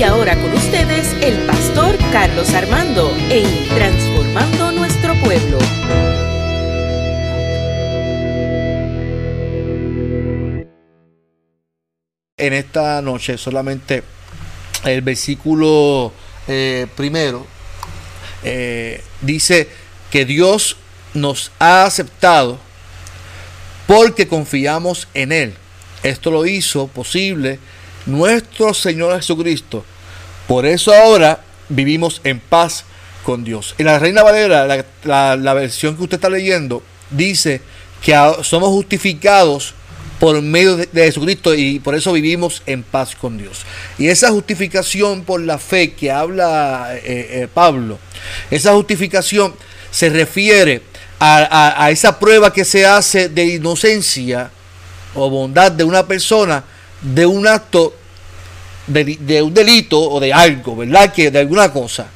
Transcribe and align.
Y 0.00 0.02
ahora 0.02 0.34
con 0.34 0.50
ustedes 0.54 1.12
el 1.22 1.44
pastor 1.46 1.94
Carlos 2.10 2.54
Armando 2.54 3.14
en 3.28 3.68
Transformando 3.68 4.72
Nuestro 4.72 5.12
Pueblo. 5.22 5.58
En 12.38 12.52
esta 12.54 13.02
noche 13.02 13.36
solamente 13.36 14.02
el 14.84 15.02
versículo 15.02 16.14
eh, 16.48 16.86
primero 16.96 17.46
eh, 18.42 19.04
dice 19.20 19.68
que 20.10 20.24
Dios 20.24 20.78
nos 21.12 21.52
ha 21.58 21.84
aceptado 21.84 22.58
porque 23.86 24.26
confiamos 24.26 25.08
en 25.12 25.32
Él. 25.32 25.54
Esto 26.02 26.30
lo 26.30 26.46
hizo 26.46 26.86
posible 26.86 27.58
nuestro 28.10 28.74
Señor 28.74 29.16
Jesucristo. 29.16 29.84
Por 30.46 30.66
eso 30.66 30.92
ahora 30.92 31.40
vivimos 31.68 32.20
en 32.24 32.40
paz 32.40 32.84
con 33.22 33.44
Dios. 33.44 33.74
En 33.78 33.86
la 33.86 33.98
Reina 33.98 34.22
Valera, 34.22 34.84
la, 35.04 35.54
versión 35.54 35.96
que 35.96 36.02
usted 36.02 36.16
está 36.16 36.28
leyendo, 36.28 36.82
dice 37.10 37.60
que 38.02 38.14
somos 38.42 38.70
justificados 38.70 39.74
por 40.18 40.40
medio 40.42 40.76
de, 40.76 40.88
Jesucristo 40.92 41.54
y 41.54 41.80
por 41.80 41.94
eso 41.94 42.12
vivimos 42.12 42.62
en 42.66 42.82
paz 42.82 43.14
con 43.14 43.38
Dios. 43.38 43.62
Y 43.98 44.08
esa 44.08 44.30
justificación 44.30 45.24
por 45.24 45.40
la 45.40 45.58
fe 45.58 45.92
que 45.92 46.10
habla 46.10 46.90
eh, 46.94 47.00
eh, 47.04 47.48
Pablo, 47.52 47.98
esa 48.50 48.74
justificación 48.74 49.54
se 49.90 50.10
refiere 50.10 50.82
a, 51.20 51.90
esa 51.90 52.18
prueba 52.18 52.52
que 52.52 52.64
se 52.64 52.86
hace 52.86 53.28
de 53.28 53.44
inocencia 53.44 54.50
o 55.14 55.28
bondad 55.28 55.70
de 55.70 55.84
una 55.84 56.06
persona 56.06 56.64
de 57.02 57.26
un 57.26 57.46
acto 57.46 57.94
de, 58.92 59.42
un 59.42 59.54
delito 59.54 60.00
o 60.00 60.20
de 60.20 60.32
algo, 60.32 60.76
¿verdad? 60.76 61.12
Que 61.12 61.30
de 61.30 61.38
alguna 61.38 61.72
cosa. 61.72 62.08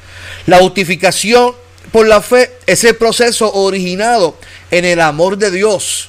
La 0.47 0.58
justificación 0.58 1.55
por 1.92 2.06
la 2.06 2.20
fe 2.20 2.50
es 2.67 2.84
el 2.84 2.97
proceso 2.97 3.53
originado 3.53 4.36
en 4.70 4.84
el 4.84 5.00
amor 5.00 5.39
de 5.39 5.50
Dios, 5.50 6.08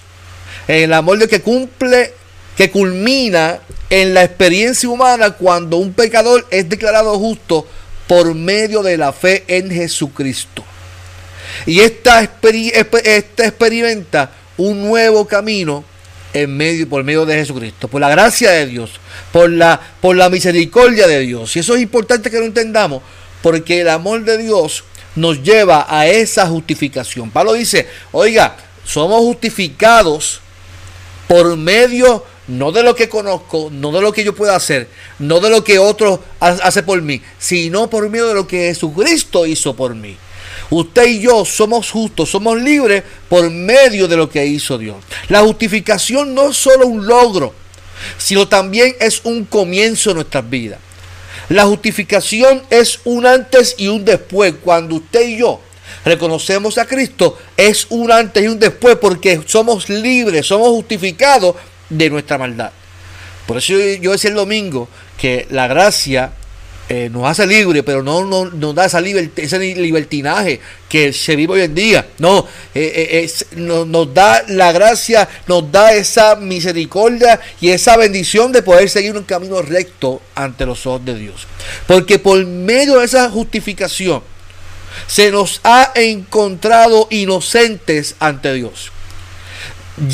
en 0.68 0.84
el 0.84 0.94
amor 0.94 1.20
de 1.20 1.28
que 1.28 1.42
cumple, 1.42 2.14
que 2.58 2.72
culmina 2.72 3.60
en 3.90 4.14
la 4.14 4.24
experiencia 4.24 4.90
humana 4.90 5.32
cuando 5.32 5.78
un 5.78 5.94
pecador 5.94 6.48
es 6.50 6.68
declarado 6.68 7.18
justo 7.20 7.68
por 8.08 8.34
medio 8.34 8.84
de 8.84 8.98
la 8.98 9.14
fe 9.14 9.44
en 9.48 9.70
Jesucristo. 9.72 10.64
Y 11.66 11.80
esta, 11.80 12.22
esta 12.22 13.46
experimenta 13.46 14.32
un 14.58 14.82
nuevo 14.82 15.28
camino 15.28 15.84
en 16.36 16.58
medio, 16.58 16.88
por 16.89 17.03
medio 17.05 17.25
de 17.25 17.36
Jesucristo, 17.36 17.88
por 17.88 18.02
la 18.02 18.09
gracia 18.09 18.52
de 18.52 18.67
Dios, 18.67 18.91
por 19.31 19.50
la, 19.50 19.80
por 20.02 20.17
la 20.17 20.30
misericordia 20.30 21.08
de 21.08 21.22
Dios. 21.22 21.55
Y 21.55 21.59
eso 21.59 21.75
es 21.75 21.81
importante 21.81 22.30
que 22.30 22.38
lo 22.38 22.45
entendamos, 22.45 23.02
porque 23.41 23.80
el 23.80 23.89
amor 23.89 24.25
de 24.25 24.38
Dios 24.38 24.83
nos 25.16 25.41
lleva 25.41 25.88
a 25.89 26.08
esa 26.08 26.45
justificación. 26.45 27.31
Pablo 27.31 27.53
dice, 27.53 27.88
oiga, 28.11 28.58
somos 28.83 29.22
justificados 29.22 30.41
por 31.30 31.56
medio 31.56 32.25
no 32.50 32.73
de 32.73 32.83
lo 32.83 32.95
que 32.95 33.08
conozco, 33.08 33.69
no 33.72 33.94
de 33.94 34.02
lo 34.02 34.11
que 34.11 34.25
yo 34.25 34.36
pueda 34.36 34.58
hacer, 34.58 34.89
no 35.19 35.39
de 35.39 35.50
lo 35.50 35.63
que 35.63 35.80
otro 35.80 36.22
hace 36.41 36.83
por 36.83 37.02
mí, 37.02 37.22
sino 37.39 37.89
por 37.89 38.09
medio 38.09 38.28
de 38.28 38.33
lo 38.33 38.45
que 38.45 38.67
Jesucristo 38.67 39.45
hizo 39.45 39.73
por 39.73 39.95
mí. 39.95 40.17
Usted 40.70 41.08
y 41.08 41.22
yo 41.22 41.46
somos 41.46 41.92
justos, 41.92 42.30
somos 42.30 42.60
libres 42.60 43.04
por 43.30 43.50
medio 43.50 44.08
de 44.08 44.18
lo 44.18 44.30
que 44.30 44.46
hizo 44.46 44.78
Dios. 44.78 44.98
La 45.30 45.42
justificación 45.42 46.34
no 46.34 46.50
es 46.50 46.58
solo 46.58 46.88
un 46.88 47.06
logro, 47.06 47.54
sino 48.18 48.48
también 48.48 48.96
es 49.00 49.22
un 49.24 49.46
comienzo 49.46 50.09
de 50.09 50.16
nuestras 50.16 50.50
vidas. 50.50 50.80
La 51.50 51.66
justificación 51.66 52.64
es 52.70 53.00
un 53.04 53.25
antes 53.25 53.75
y 53.78 53.88
un 53.88 54.04
después. 54.04 54.56
Cuando 54.64 54.96
usted 54.96 55.28
y 55.28 55.38
yo 55.38 55.62
reconocemos 56.04 56.78
a 56.78 56.86
Cristo, 56.86 57.38
es 57.56 57.86
un 57.90 58.12
antes 58.12 58.44
y 58.44 58.48
un 58.48 58.59
después 58.59 58.96
porque 58.96 59.42
somos 59.46 59.90
libres, 59.90 60.48
somos 60.48 60.70
justificados 60.70 61.56
de 61.90 62.09
nuestra 62.09 62.40
maldad. 62.40 62.72
Por 63.46 63.58
eso 63.58 63.74
yo 63.74 64.12
decía 64.12 64.31
el 64.31 64.36
domingo 64.36 64.90
que 65.20 65.46
la 65.52 65.68
gracia 65.68 66.34
eh, 66.88 67.09
nos 67.12 67.25
hace 67.25 67.47
libre, 67.47 67.81
pero 67.81 68.03
no, 68.03 68.23
nos 68.23 68.75
da 68.75 68.85
esa 68.85 69.00
ese 69.00 69.57
libertinaje 69.57 70.59
que 70.88 71.13
se 71.13 71.35
vive 71.35 71.53
hoy 71.53 71.62
en 71.62 71.73
día. 71.73 72.07
No, 72.19 72.47
eh, 72.75 73.28
eh, 73.28 73.56
nos 73.56 74.13
da 74.13 74.44
la 74.50 74.72
gracia, 74.72 75.28
nos 75.47 75.72
da 75.72 75.94
esa 75.94 76.35
misericordia 76.35 77.41
y 77.59 77.69
esa 77.69 77.97
bendición 77.97 78.51
de 78.51 78.62
poder 78.62 78.88
seguir 78.88 79.18
un 79.18 79.24
camino 79.24 79.63
recto 79.63 80.22
ante 80.35 80.68
los 80.68 80.85
ojos 80.85 81.03
de 81.03 81.18
Dios. 81.18 81.47
Porque 81.88 82.19
por 82.19 82.45
medio 82.45 83.00
de 83.00 83.06
esa 83.06 83.31
justificación 83.31 84.22
se 85.07 85.31
nos 85.31 85.62
ha 85.63 85.91
encontrado 85.95 87.07
inocentes 87.09 88.13
ante 88.19 88.53
Dios. 88.53 88.91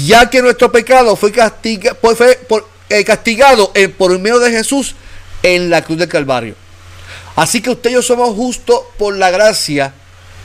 Ya 0.05 0.29
que 0.29 0.41
nuestro 0.41 0.71
pecado 0.71 1.17
fue, 1.17 1.33
castiga, 1.33 1.97
fue, 1.99 2.39
castigado 3.05 3.73
por 3.97 4.17
medio 4.19 4.39
de 4.39 4.51
Jesús 4.51 4.95
en 5.43 5.69
la 5.69 5.81
cruz 5.83 5.97
del 5.97 6.07
Calvario. 6.07 6.60
Así 7.35 7.61
que 7.61 7.71
usted 7.71 7.91
y 7.91 7.93
yo 7.93 8.01
somos 8.01 8.35
justos 8.35 8.81
por 8.97 9.15
la 9.15 9.31
gracia 9.31 9.93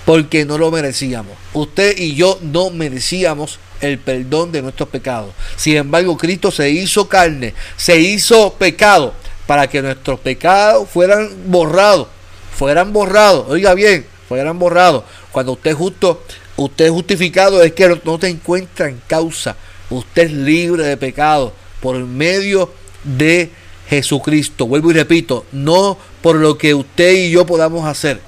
porque 0.05 0.45
no 0.45 0.57
lo 0.57 0.71
merecíamos. 0.71 1.37
Usted 1.53 1.99
y 1.99 2.15
yo 2.15 2.39
no 2.41 2.71
merecíamos 2.71 3.59
el 3.81 3.99
perdón 3.99 4.53
de 4.53 4.63
nuestros 4.63 4.89
pecados. 4.89 5.33
Sin 5.57 5.77
embargo, 5.77 6.17
Cristo 6.17 6.51
se 6.51 6.71
hizo 6.71 7.09
carne, 7.09 7.55
se 7.77 7.99
hizo 7.99 8.55
pecado 8.55 9.15
para 9.47 9.69
que 9.69 9.83
nuestros 9.83 10.21
pecados 10.21 10.89
fueran 10.89 11.31
borrados, 11.47 12.09
fueran 12.57 12.93
borrados. 12.93 13.47
Oiga 13.49 13.75
bien, 13.75 14.07
fueran 14.29 14.59
borrados. 14.59 15.05
Cuando 15.33 15.53
usted 15.53 15.73
es 15.73 15.77
justo, 15.77 16.23
usted 16.57 16.87
es 16.87 16.91
justificado 16.91 17.63
es 17.63 17.73
que 17.73 18.01
no 18.05 18.19
te 18.19 18.29
encuentra 18.29 18.89
en 18.89 19.01
causa. 19.07 19.57
Usted 19.91 20.23
es 20.23 20.33
libre 20.33 20.85
de 20.85 20.97
pecado 20.97 21.53
por 21.81 21.97
medio 21.97 22.73
de 23.05 23.51
Jesucristo. 23.89 24.67
Vuelvo 24.67 24.91
y 24.91 24.95
repito, 24.95 25.47
no 25.53 25.99
por 26.23 26.37
lo 26.37 26.59
que 26.59 26.75
usted 26.75 27.13
y 27.13 27.31
yo 27.31 27.47
podamos 27.47 27.87
hacer. 27.87 28.21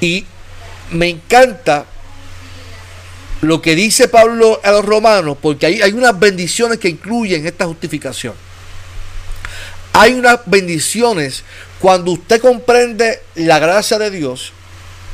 Y 0.00 0.26
me 0.90 1.08
encanta 1.08 1.86
lo 3.40 3.60
que 3.60 3.74
dice 3.74 4.08
Pablo 4.08 4.60
a 4.62 4.70
los 4.70 4.84
romanos, 4.84 5.36
porque 5.40 5.66
hay, 5.66 5.82
hay 5.82 5.92
unas 5.92 6.18
bendiciones 6.18 6.78
que 6.78 6.88
incluyen 6.88 7.46
esta 7.46 7.66
justificación. 7.66 8.34
Hay 9.92 10.14
unas 10.14 10.40
bendiciones 10.46 11.44
cuando 11.80 12.12
usted 12.12 12.40
comprende 12.40 13.20
la 13.34 13.58
gracia 13.58 13.98
de 13.98 14.10
Dios 14.10 14.52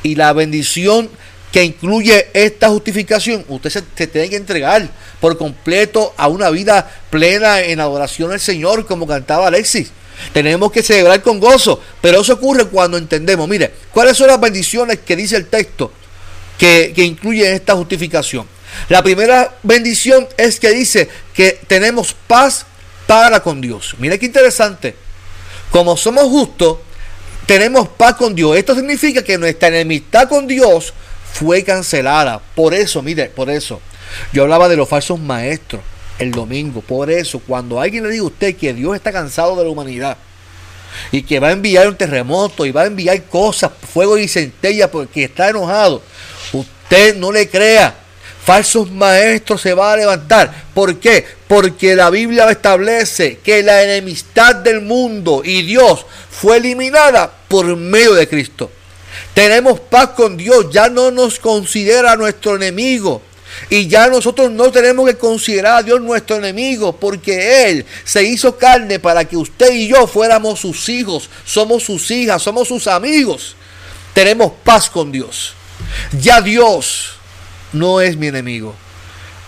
y 0.02 0.14
la 0.14 0.32
bendición 0.32 1.10
que 1.50 1.64
incluye 1.64 2.28
esta 2.34 2.68
justificación, 2.68 3.44
usted 3.48 3.70
se, 3.70 4.06
tiene 4.06 4.28
que 4.28 4.36
entregar 4.36 4.90
por 5.20 5.36
completo 5.38 6.14
a 6.16 6.28
una 6.28 6.50
vida 6.50 6.90
plena 7.10 7.60
en 7.60 7.80
adoración 7.80 8.32
al 8.32 8.40
Señor, 8.40 8.86
como 8.86 9.06
cantaba 9.06 9.48
Alexis. 9.48 9.90
Tenemos 10.32 10.72
que 10.72 10.82
celebrar 10.82 11.22
con 11.22 11.38
gozo, 11.38 11.80
pero 12.00 12.20
eso 12.20 12.34
ocurre 12.34 12.66
cuando 12.66 12.96
entendemos, 12.98 13.48
mire, 13.48 13.72
¿cuáles 13.92 14.16
son 14.16 14.26
las 14.26 14.40
bendiciones 14.40 14.98
que 15.04 15.16
dice 15.16 15.36
el 15.36 15.46
texto 15.46 15.92
que, 16.58 16.92
que 16.94 17.04
incluye 17.04 17.52
esta 17.52 17.74
justificación? 17.74 18.46
La 18.88 19.02
primera 19.02 19.54
bendición 19.62 20.28
es 20.36 20.58
que 20.58 20.70
dice 20.70 21.08
que 21.34 21.60
tenemos 21.66 22.14
paz 22.26 22.66
para 23.06 23.40
con 23.40 23.60
Dios. 23.60 23.94
Mire 23.98 24.18
qué 24.18 24.26
interesante. 24.26 24.94
Como 25.70 25.96
somos 25.96 26.24
justos, 26.24 26.78
tenemos 27.46 27.88
paz 27.88 28.14
con 28.14 28.34
Dios. 28.34 28.56
Esto 28.56 28.74
significa 28.74 29.22
que 29.22 29.38
nuestra 29.38 29.68
enemistad 29.68 30.28
con 30.28 30.46
Dios 30.46 30.92
fue 31.32 31.64
cancelada. 31.64 32.40
Por 32.54 32.74
eso, 32.74 33.02
mire, 33.02 33.26
por 33.26 33.50
eso. 33.50 33.80
Yo 34.32 34.42
hablaba 34.42 34.68
de 34.68 34.76
los 34.76 34.88
falsos 34.88 35.18
maestros 35.18 35.82
el 36.18 36.32
domingo. 36.32 36.80
Por 36.80 37.10
eso, 37.10 37.40
cuando 37.40 37.80
alguien 37.80 38.04
le 38.04 38.10
diga 38.10 38.24
a 38.24 38.26
usted 38.26 38.56
que 38.56 38.74
Dios 38.74 38.94
está 38.94 39.12
cansado 39.12 39.56
de 39.56 39.64
la 39.64 39.70
humanidad 39.70 40.16
y 41.12 41.22
que 41.22 41.38
va 41.38 41.48
a 41.48 41.52
enviar 41.52 41.88
un 41.88 41.96
terremoto 41.96 42.66
y 42.66 42.72
va 42.72 42.82
a 42.82 42.86
enviar 42.86 43.22
cosas, 43.24 43.70
fuego 43.92 44.18
y 44.18 44.28
centella 44.28 44.90
porque 44.90 45.24
está 45.24 45.48
enojado, 45.48 46.02
usted 46.52 47.16
no 47.16 47.32
le 47.32 47.48
crea. 47.48 47.94
Falsos 48.44 48.90
maestros 48.90 49.60
se 49.60 49.74
va 49.74 49.92
a 49.92 49.96
levantar. 49.96 50.64
¿Por 50.72 50.98
qué? 50.98 51.26
Porque 51.46 51.94
la 51.94 52.08
Biblia 52.08 52.50
establece 52.50 53.38
que 53.44 53.62
la 53.62 53.82
enemistad 53.82 54.56
del 54.56 54.80
mundo 54.80 55.42
y 55.44 55.62
Dios 55.62 56.06
fue 56.30 56.56
eliminada 56.56 57.30
por 57.46 57.76
medio 57.76 58.14
de 58.14 58.26
Cristo. 58.26 58.70
Tenemos 59.34 59.80
paz 59.80 60.10
con 60.16 60.38
Dios, 60.38 60.70
ya 60.70 60.88
no 60.88 61.10
nos 61.10 61.38
considera 61.38 62.16
nuestro 62.16 62.56
enemigo. 62.56 63.20
Y 63.70 63.86
ya 63.88 64.08
nosotros 64.08 64.50
no 64.50 64.70
tenemos 64.70 65.08
que 65.08 65.16
considerar 65.16 65.78
a 65.78 65.82
Dios 65.82 66.00
nuestro 66.00 66.36
enemigo, 66.36 66.92
porque 66.94 67.68
Él 67.70 67.86
se 68.04 68.22
hizo 68.24 68.56
carne 68.56 68.98
para 68.98 69.24
que 69.24 69.36
usted 69.36 69.72
y 69.72 69.88
yo 69.88 70.06
fuéramos 70.06 70.60
sus 70.60 70.88
hijos, 70.88 71.28
somos 71.44 71.84
sus 71.84 72.10
hijas, 72.10 72.42
somos 72.42 72.68
sus 72.68 72.86
amigos. 72.86 73.56
Tenemos 74.14 74.52
paz 74.64 74.90
con 74.90 75.12
Dios. 75.12 75.54
Ya 76.20 76.40
Dios 76.40 77.12
no 77.72 78.00
es 78.00 78.16
mi 78.16 78.28
enemigo. 78.28 78.74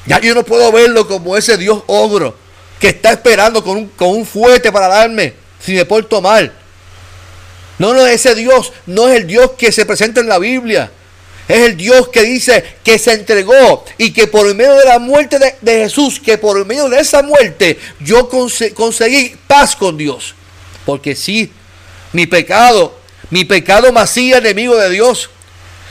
Ya 0.06 0.20
yo 0.20 0.34
no 0.34 0.44
puedo 0.44 0.70
verlo 0.72 1.06
como 1.06 1.36
ese 1.36 1.56
Dios 1.56 1.82
ogro 1.86 2.36
que 2.78 2.88
está 2.88 3.12
esperando 3.12 3.62
con 3.62 3.76
un, 3.76 3.88
con 3.88 4.08
un 4.08 4.26
para 4.72 4.88
darme 4.88 5.34
si 5.64 5.74
me 5.74 5.84
porto 5.84 6.20
mal. 6.20 6.52
No, 7.78 7.94
no, 7.94 8.06
ese 8.06 8.34
Dios 8.34 8.72
no 8.86 9.08
es 9.08 9.20
el 9.20 9.26
Dios 9.26 9.52
que 9.56 9.72
se 9.72 9.86
presenta 9.86 10.20
en 10.20 10.28
la 10.28 10.38
Biblia. 10.38 10.90
Es 11.50 11.58
el 11.66 11.76
Dios 11.76 12.10
que 12.10 12.22
dice 12.22 12.62
que 12.84 12.96
se 12.96 13.12
entregó 13.12 13.84
y 13.98 14.12
que 14.12 14.28
por 14.28 14.54
medio 14.54 14.72
de 14.76 14.84
la 14.84 15.00
muerte 15.00 15.36
de, 15.60 15.72
Jesús, 15.82 16.20
que 16.20 16.38
por 16.38 16.64
medio 16.64 16.88
de 16.88 17.00
esa 17.00 17.24
muerte 17.24 17.76
yo 17.98 18.28
conseguí 18.28 19.34
paz 19.48 19.74
con 19.74 19.96
Dios. 19.96 20.36
Porque 20.86 21.16
sí, 21.16 21.50
mi 22.12 22.28
pecado, 22.28 22.96
mi 23.30 23.44
pecado 23.44 23.92
me 23.92 24.00
enemigo 24.32 24.76
de 24.76 24.90
Dios. 24.90 25.28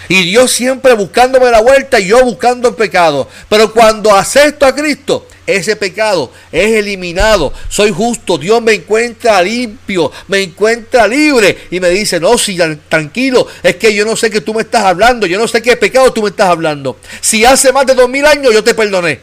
Y 0.07 0.23
Dios 0.23 0.49
siempre 0.51 0.93
buscándome 0.93 1.51
la 1.51 1.59
vuelta 1.59 1.99
y 1.99 2.07
yo 2.07 2.23
buscando 2.23 2.69
el 2.69 2.75
pecado. 2.75 3.27
Pero 3.49 3.73
cuando 3.73 4.15
acepto 4.15 4.65
a 4.65 4.73
Cristo, 4.73 5.27
ese 5.55 5.75
pecado 5.75 6.31
es 6.51 6.71
eliminado. 6.73 7.53
Soy 7.69 7.91
justo, 7.91 8.37
Dios 8.37 8.61
me 8.61 8.73
encuentra 8.73 9.41
limpio, 9.41 10.11
me 10.27 10.41
encuentra 10.41 11.07
libre 11.07 11.67
y 11.71 11.79
me 11.79 11.89
dice, 11.89 12.19
no, 12.19 12.37
si 12.37 12.57
tranquilo, 12.87 13.47
es 13.63 13.75
que 13.75 13.93
yo 13.93 14.05
no 14.05 14.15
sé 14.15 14.29
que 14.29 14.41
tú 14.41 14.53
me 14.53 14.61
estás 14.61 14.85
hablando, 14.85 15.25
yo 15.27 15.39
no 15.39 15.47
sé 15.47 15.61
qué 15.61 15.77
pecado 15.77 16.11
tú 16.13 16.23
me 16.23 16.29
estás 16.29 16.49
hablando. 16.49 16.97
Si 17.21 17.45
hace 17.45 17.71
más 17.71 17.85
de 17.85 17.95
dos 17.95 18.09
mil 18.09 18.25
años 18.25 18.53
yo 18.53 18.63
te 18.63 18.73
perdoné. 18.73 19.19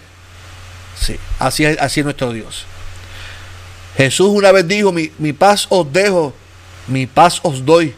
Sí, 1.00 1.16
así 1.38 1.64
es, 1.64 1.78
así 1.80 2.00
es 2.00 2.04
nuestro 2.04 2.32
Dios. 2.32 2.64
Jesús 3.96 4.28
una 4.28 4.52
vez 4.52 4.66
dijo, 4.68 4.92
mi, 4.92 5.10
mi 5.18 5.32
paz 5.32 5.66
os 5.70 5.90
dejo, 5.92 6.34
mi 6.86 7.06
paz 7.06 7.40
os 7.42 7.64
doy. 7.64 7.94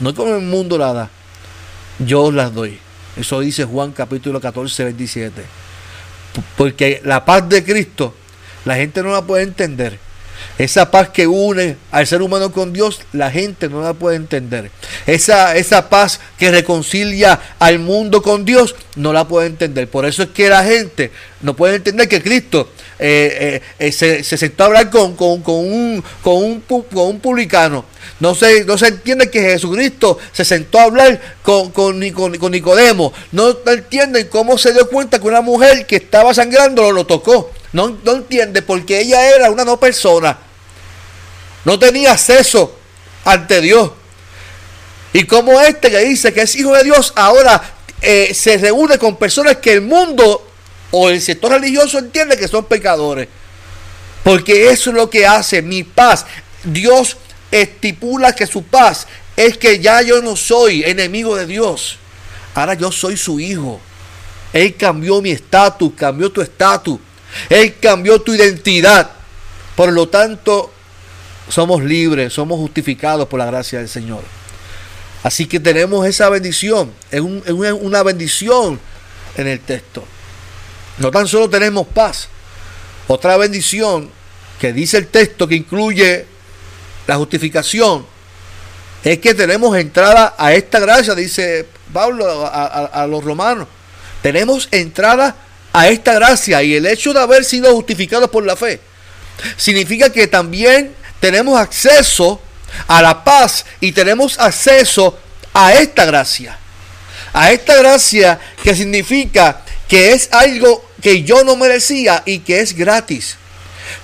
No 0.00 0.14
como 0.14 0.34
el 0.34 0.42
mundo 0.42 0.76
la 0.76 0.92
da, 0.92 1.10
yo 1.98 2.24
os 2.24 2.34
las 2.34 2.52
doy. 2.54 2.78
Eso 3.16 3.40
dice 3.40 3.64
Juan 3.64 3.92
capítulo 3.92 4.40
14, 4.40 4.84
27. 4.84 5.65
Porque 6.56 7.00
la 7.04 7.24
paz 7.24 7.48
de 7.48 7.64
Cristo, 7.64 8.14
la 8.64 8.76
gente 8.76 9.02
no 9.02 9.12
la 9.12 9.22
puede 9.22 9.44
entender. 9.44 9.98
Esa 10.58 10.90
paz 10.90 11.10
que 11.10 11.26
une 11.26 11.76
al 11.90 12.06
ser 12.06 12.22
humano 12.22 12.52
con 12.52 12.72
Dios, 12.72 13.00
la 13.12 13.30
gente 13.30 13.68
no 13.68 13.82
la 13.82 13.94
puede 13.94 14.16
entender. 14.16 14.70
Esa, 15.06 15.56
esa 15.56 15.88
paz 15.88 16.20
que 16.38 16.50
reconcilia 16.50 17.40
al 17.58 17.78
mundo 17.78 18.22
con 18.22 18.44
Dios, 18.44 18.74
no 18.96 19.12
la 19.12 19.28
puede 19.28 19.48
entender. 19.48 19.88
Por 19.88 20.06
eso 20.06 20.22
es 20.22 20.30
que 20.30 20.48
la 20.48 20.64
gente 20.64 21.10
no 21.42 21.54
puede 21.54 21.76
entender 21.76 22.08
que 22.08 22.22
Cristo 22.22 22.70
eh, 22.98 23.60
eh, 23.78 23.88
eh, 23.88 23.92
se, 23.92 24.38
sentó 24.38 24.62
a 24.62 24.66
hablar 24.66 24.88
con, 24.90 25.16
un, 25.46 26.02
publicano. 27.22 27.84
No 28.20 28.34
se, 28.34 28.64
entiende 28.86 29.30
que 29.30 29.40
Jesucristo 29.42 30.18
se 30.32 30.46
sentó 30.46 30.78
a 30.78 30.84
hablar 30.84 31.20
con, 31.42 32.00
Nicodemo. 32.00 33.12
No 33.32 33.54
entienden 33.66 34.28
cómo 34.28 34.56
se 34.56 34.72
dio 34.72 34.88
cuenta 34.88 35.18
que 35.18 35.26
una 35.26 35.42
mujer 35.42 35.86
que 35.86 35.96
estaba 35.96 36.32
sangrando 36.32 36.90
lo, 36.90 37.04
tocó. 37.04 37.50
No, 37.72 37.98
no 38.02 38.12
entiende 38.12 38.62
porque 38.62 39.00
ella 39.00 39.28
era 39.34 39.50
una 39.50 39.64
no 39.64 39.78
persona. 39.78 40.38
No 41.66 41.78
tenía 41.78 42.12
acceso 42.12 42.78
ante 43.24 43.60
Dios. 43.60 43.90
Y 45.12 45.24
como 45.24 45.60
este 45.60 45.90
que 45.90 45.98
dice 45.98 46.32
que 46.32 46.42
es 46.42 46.56
hijo 46.56 46.72
de 46.72 46.84
Dios, 46.84 47.12
ahora 47.16 47.62
se 48.00 48.56
reúne 48.58 48.98
con 48.98 49.16
personas 49.16 49.56
que 49.56 49.72
el 49.72 49.80
mundo 49.82 50.45
o 50.90 51.10
el 51.10 51.20
sector 51.20 51.52
religioso 51.52 51.98
entiende 51.98 52.36
que 52.36 52.48
son 52.48 52.64
pecadores. 52.64 53.28
Porque 54.24 54.70
eso 54.70 54.90
es 54.90 54.96
lo 54.96 55.08
que 55.08 55.26
hace 55.26 55.62
mi 55.62 55.84
paz. 55.84 56.26
Dios 56.64 57.16
estipula 57.50 58.34
que 58.34 58.46
su 58.46 58.62
paz 58.64 59.06
es 59.36 59.56
que 59.56 59.78
ya 59.78 60.02
yo 60.02 60.22
no 60.22 60.36
soy 60.36 60.82
enemigo 60.84 61.36
de 61.36 61.46
Dios. 61.46 61.98
Ahora 62.54 62.74
yo 62.74 62.90
soy 62.90 63.16
su 63.16 63.38
hijo. 63.38 63.80
Él 64.52 64.74
cambió 64.76 65.20
mi 65.20 65.30
estatus, 65.30 65.92
cambió 65.94 66.32
tu 66.32 66.40
estatus. 66.40 66.98
Él 67.50 67.76
cambió 67.78 68.20
tu 68.20 68.34
identidad. 68.34 69.10
Por 69.74 69.92
lo 69.92 70.08
tanto, 70.08 70.72
somos 71.48 71.82
libres, 71.82 72.32
somos 72.32 72.58
justificados 72.58 73.28
por 73.28 73.38
la 73.38 73.46
gracia 73.46 73.78
del 73.78 73.88
Señor. 73.88 74.22
Así 75.22 75.46
que 75.46 75.60
tenemos 75.60 76.06
esa 76.06 76.28
bendición. 76.30 76.92
Es, 77.10 77.20
una 77.20 78.02
bendición 78.02 78.80
en 79.36 79.46
el 79.46 79.60
texto. 79.60 80.04
No 80.98 81.10
tan 81.10 81.28
solo 81.28 81.50
tenemos 81.50 81.86
paz, 81.86 82.28
otra 83.08 83.36
bendición 83.36 84.10
que 84.58 84.72
dice 84.72 84.96
el 84.98 85.08
texto 85.08 85.46
que 85.46 85.54
incluye 85.54 86.26
la 87.06 87.16
justificación 87.16 88.06
es 89.04 89.18
que 89.18 89.34
tenemos 89.34 89.76
entrada 89.76 90.34
a 90.36 90.52
esta 90.52 90.80
gracia, 90.80 91.14
dice 91.14 91.66
Pablo 91.92 92.44
a, 92.46 93.06
los 93.08 93.22
romanos. 93.22 93.68
Tenemos 94.22 94.68
entrada 94.72 95.36
a 95.72 95.88
esta 95.88 96.14
gracia 96.14 96.62
y 96.62 96.74
el 96.74 96.86
hecho 96.86 97.12
de 97.12 97.20
haber 97.20 97.44
sido 97.44 97.72
justificados 97.74 98.30
por 98.30 98.44
la 98.44 98.56
fe 98.56 98.80
significa 99.56 100.10
que 100.10 100.26
también 100.26 100.94
tenemos 101.20 101.58
acceso 101.60 102.40
a 102.88 103.02
la 103.02 103.22
paz 103.22 103.64
y 103.80 103.92
tenemos 103.92 104.38
acceso 104.38 105.16
a 105.52 105.74
esta 105.74 106.04
gracia. 106.06 106.58
A 107.32 107.52
esta 107.52 107.76
gracia 107.76 108.40
que 108.62 108.74
significa 108.74 109.62
que 109.88 110.12
es 110.12 110.28
algo 110.32 110.84
que 111.00 111.22
yo 111.22 111.44
no 111.44 111.56
merecía 111.56 112.22
y 112.26 112.40
que 112.40 112.60
es 112.60 112.74
gratis. 112.74 113.36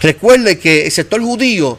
Recuerde 0.01 0.59
que 0.59 0.87
el 0.87 0.93
sector 0.93 1.21
judío 1.21 1.79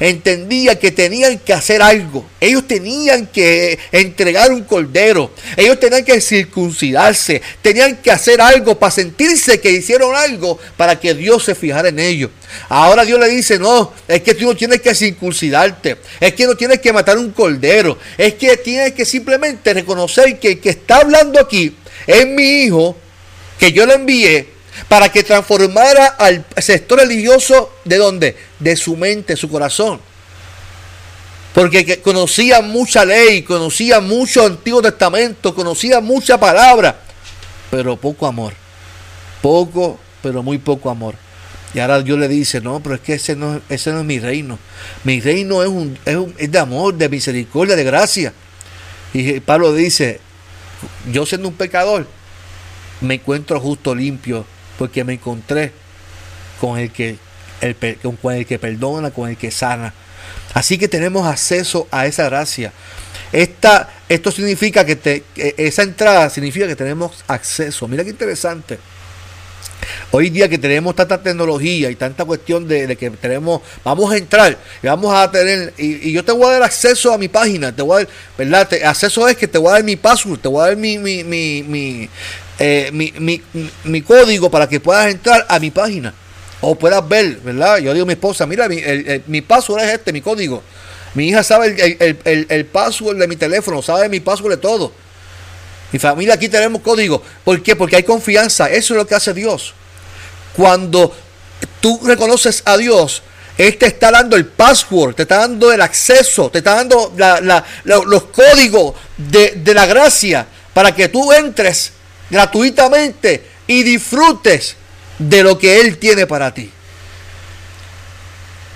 entendía 0.00 0.78
que 0.78 0.90
tenían 0.90 1.38
que 1.38 1.52
hacer 1.52 1.82
algo. 1.82 2.26
Ellos 2.40 2.66
tenían 2.66 3.26
que 3.26 3.78
entregar 3.92 4.52
un 4.52 4.64
cordero. 4.64 5.32
Ellos 5.56 5.78
tenían 5.78 6.04
que 6.04 6.20
circuncidarse. 6.20 7.40
Tenían 7.62 7.96
que 7.96 8.10
hacer 8.10 8.40
algo 8.40 8.78
para 8.78 8.90
sentirse 8.90 9.60
que 9.60 9.70
hicieron 9.70 10.14
algo 10.14 10.58
para 10.76 10.98
que 10.98 11.14
Dios 11.14 11.44
se 11.44 11.54
fijara 11.54 11.88
en 11.88 11.98
ellos. 11.98 12.30
Ahora 12.68 13.04
Dios 13.04 13.20
le 13.20 13.28
dice, 13.28 13.58
no, 13.58 13.92
es 14.08 14.22
que 14.22 14.34
tú 14.34 14.46
no 14.46 14.56
tienes 14.56 14.80
que 14.80 14.94
circuncidarte. 14.94 15.98
Es 16.20 16.34
que 16.34 16.46
no 16.46 16.56
tienes 16.56 16.80
que 16.80 16.92
matar 16.92 17.18
un 17.18 17.30
cordero. 17.30 17.98
Es 18.18 18.34
que 18.34 18.56
tienes 18.56 18.92
que 18.92 19.04
simplemente 19.04 19.74
reconocer 19.74 20.38
que 20.38 20.52
el 20.52 20.60
que 20.60 20.70
está 20.70 20.96
hablando 20.96 21.40
aquí 21.40 21.76
es 22.06 22.26
mi 22.26 22.64
hijo 22.64 22.96
que 23.64 23.72
yo 23.72 23.86
le 23.86 23.94
envié 23.94 24.46
para 24.88 25.10
que 25.10 25.22
transformara 25.22 26.06
al 26.18 26.44
sector 26.58 26.98
religioso 26.98 27.72
de 27.86 27.96
dónde? 27.96 28.36
De 28.58 28.76
su 28.76 28.94
mente, 28.94 29.36
su 29.36 29.48
corazón. 29.48 30.00
Porque 31.54 32.02
conocía 32.02 32.60
mucha 32.60 33.06
ley, 33.06 33.42
conocía 33.42 34.00
mucho 34.00 34.44
Antiguo 34.44 34.82
Testamento, 34.82 35.54
conocía 35.54 36.00
mucha 36.00 36.38
palabra, 36.38 37.00
pero 37.70 37.96
poco 37.96 38.26
amor. 38.26 38.52
Poco, 39.40 39.98
pero 40.20 40.42
muy 40.42 40.58
poco 40.58 40.90
amor. 40.90 41.14
Y 41.72 41.80
ahora 41.80 42.02
Dios 42.02 42.18
le 42.18 42.28
dice, 42.28 42.60
no, 42.60 42.80
pero 42.80 42.96
es 42.96 43.00
que 43.00 43.14
ese 43.14 43.34
no, 43.34 43.62
ese 43.70 43.92
no 43.92 44.00
es 44.00 44.04
mi 44.04 44.18
reino. 44.18 44.58
Mi 45.04 45.20
reino 45.20 45.62
es, 45.62 45.68
un, 45.70 45.98
es, 46.04 46.16
un, 46.16 46.34
es 46.36 46.52
de 46.52 46.58
amor, 46.58 46.94
de 46.94 47.08
misericordia, 47.08 47.76
de 47.76 47.84
gracia. 47.84 48.34
Y 49.14 49.40
Pablo 49.40 49.72
dice, 49.72 50.20
yo 51.10 51.24
siendo 51.24 51.48
un 51.48 51.54
pecador, 51.54 52.06
me 53.04 53.14
encuentro 53.14 53.60
justo 53.60 53.94
limpio 53.94 54.44
porque 54.78 55.04
me 55.04 55.14
encontré 55.14 55.72
con 56.60 56.78
el 56.78 56.90
que, 56.90 57.18
el, 57.60 57.76
con 58.20 58.34
el 58.34 58.46
que 58.46 58.58
perdona, 58.58 59.10
con 59.10 59.28
el 59.28 59.36
que 59.36 59.50
sana. 59.50 59.94
Así 60.54 60.78
que 60.78 60.88
tenemos 60.88 61.26
acceso 61.26 61.88
a 61.90 62.06
esa 62.06 62.24
gracia. 62.24 62.72
Esta, 63.32 63.90
esto 64.08 64.30
significa 64.30 64.84
que 64.84 64.96
te, 64.96 65.24
esa 65.36 65.82
entrada 65.82 66.30
significa 66.30 66.66
que 66.66 66.76
tenemos 66.76 67.24
acceso. 67.26 67.88
Mira 67.88 68.04
qué 68.04 68.10
interesante. 68.10 68.78
Hoy 70.10 70.30
día 70.30 70.48
que 70.48 70.58
tenemos 70.58 70.94
tanta 70.94 71.20
tecnología 71.20 71.90
y 71.90 71.96
tanta 71.96 72.24
cuestión 72.24 72.68
de, 72.68 72.96
que 72.96 73.10
tenemos, 73.10 73.60
vamos 73.82 74.12
a 74.12 74.16
entrar 74.16 74.56
y 74.82 74.86
vamos 74.86 75.12
a 75.14 75.30
tener, 75.30 75.74
y, 75.76 76.12
yo 76.12 76.24
te 76.24 76.32
voy 76.32 76.46
a 76.46 76.52
dar 76.52 76.62
acceso 76.62 77.12
a 77.12 77.18
mi 77.18 77.28
página, 77.28 77.74
te 77.74 77.82
voy 77.82 77.96
a 78.02 78.04
dar, 78.04 78.08
¿verdad? 78.38 78.68
acceso 78.84 79.26
es 79.28 79.36
que 79.36 79.48
te 79.48 79.58
voy 79.58 79.70
a 79.70 79.72
dar 79.72 79.84
mi 79.84 79.96
password, 79.96 80.38
te 80.38 80.48
voy 80.48 80.62
a 80.62 80.66
dar 80.66 80.76
mi, 80.76 80.98
mi, 80.98 82.08
eh, 82.58 82.90
mi, 82.92 83.12
mi, 83.18 83.42
mi, 83.84 84.02
código 84.02 84.50
para 84.50 84.68
que 84.68 84.80
puedas 84.80 85.10
entrar 85.10 85.44
a 85.48 85.58
mi 85.58 85.70
página 85.70 86.14
o 86.60 86.76
puedas 86.76 87.06
ver, 87.08 87.38
¿verdad? 87.40 87.78
Yo 87.78 87.92
digo 87.92 88.04
a 88.04 88.06
mi 88.06 88.12
esposa, 88.12 88.46
mira, 88.46 88.68
mi, 88.68 88.80
mi 89.26 89.42
password 89.42 89.82
es 89.82 89.94
este, 89.94 90.12
mi 90.12 90.20
código. 90.20 90.62
Mi 91.14 91.28
hija 91.28 91.42
sabe 91.42 91.68
el, 91.68 92.18
el, 92.24 92.46
el, 92.48 92.66
password 92.66 93.18
de 93.18 93.28
mi 93.28 93.36
teléfono, 93.36 93.82
sabe 93.82 94.08
mi 94.08 94.20
password 94.20 94.52
de 94.52 94.56
todo. 94.56 94.92
Mi 95.92 95.98
familia 95.98 96.34
aquí 96.34 96.48
tenemos 96.48 96.82
código. 96.82 97.22
¿Por 97.44 97.62
qué? 97.62 97.76
Porque 97.76 97.96
hay 97.96 98.02
confianza. 98.02 98.68
Eso 98.68 98.94
es 98.94 98.98
lo 98.98 99.06
que 99.06 99.14
hace 99.14 99.32
Dios. 99.32 99.74
Cuando 100.56 101.14
tú 101.80 102.00
reconoces 102.04 102.62
a 102.64 102.76
Dios, 102.76 103.22
Él 103.58 103.76
te 103.78 103.86
está 103.86 104.10
dando 104.10 104.36
el 104.36 104.46
password, 104.46 105.14
te 105.14 105.22
está 105.22 105.38
dando 105.38 105.72
el 105.72 105.80
acceso, 105.80 106.50
te 106.50 106.58
está 106.58 106.74
dando 106.74 107.12
los 107.84 108.24
códigos 108.24 108.94
de, 109.16 109.52
de 109.56 109.74
la 109.74 109.86
gracia 109.86 110.46
para 110.72 110.94
que 110.94 111.08
tú 111.08 111.32
entres 111.32 111.92
gratuitamente 112.30 113.42
y 113.66 113.82
disfrutes 113.82 114.76
de 115.18 115.42
lo 115.42 115.58
que 115.58 115.80
Él 115.80 115.98
tiene 115.98 116.26
para 116.26 116.52
ti. 116.52 116.70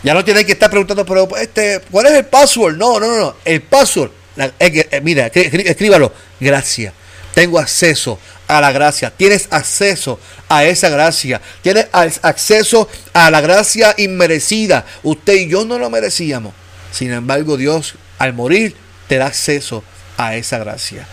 Ya 0.02 0.14
no 0.14 0.24
tienes 0.24 0.44
que 0.44 0.52
estar 0.52 0.70
preguntando, 0.70 1.04
pero 1.04 1.28
este, 1.36 1.80
¿cuál 1.90 2.06
es 2.06 2.12
el 2.12 2.26
password? 2.26 2.76
No, 2.76 3.00
no, 3.00 3.16
no, 3.16 3.36
el 3.44 3.62
password. 3.62 4.10
Eh, 4.58 5.00
mira, 5.02 5.26
escríbalo. 5.26 6.12
Gracia. 6.38 6.92
Tengo 7.34 7.58
acceso 7.58 8.18
a 8.46 8.60
la 8.60 8.72
gracia. 8.72 9.10
Tienes 9.10 9.48
acceso 9.50 10.20
a 10.48 10.64
esa 10.64 10.88
gracia. 10.88 11.40
Tienes 11.62 11.88
acceso 11.92 12.88
a 13.12 13.30
la 13.30 13.40
gracia 13.40 13.94
inmerecida. 13.98 14.86
Usted 15.02 15.34
y 15.34 15.48
yo 15.48 15.64
no 15.64 15.78
lo 15.78 15.90
merecíamos. 15.90 16.54
Sin 16.92 17.12
embargo, 17.12 17.56
Dios 17.56 17.94
al 18.18 18.32
morir 18.32 18.76
te 19.08 19.18
da 19.18 19.26
acceso 19.26 19.82
a 20.16 20.36
esa 20.36 20.58
gracia. 20.58 21.06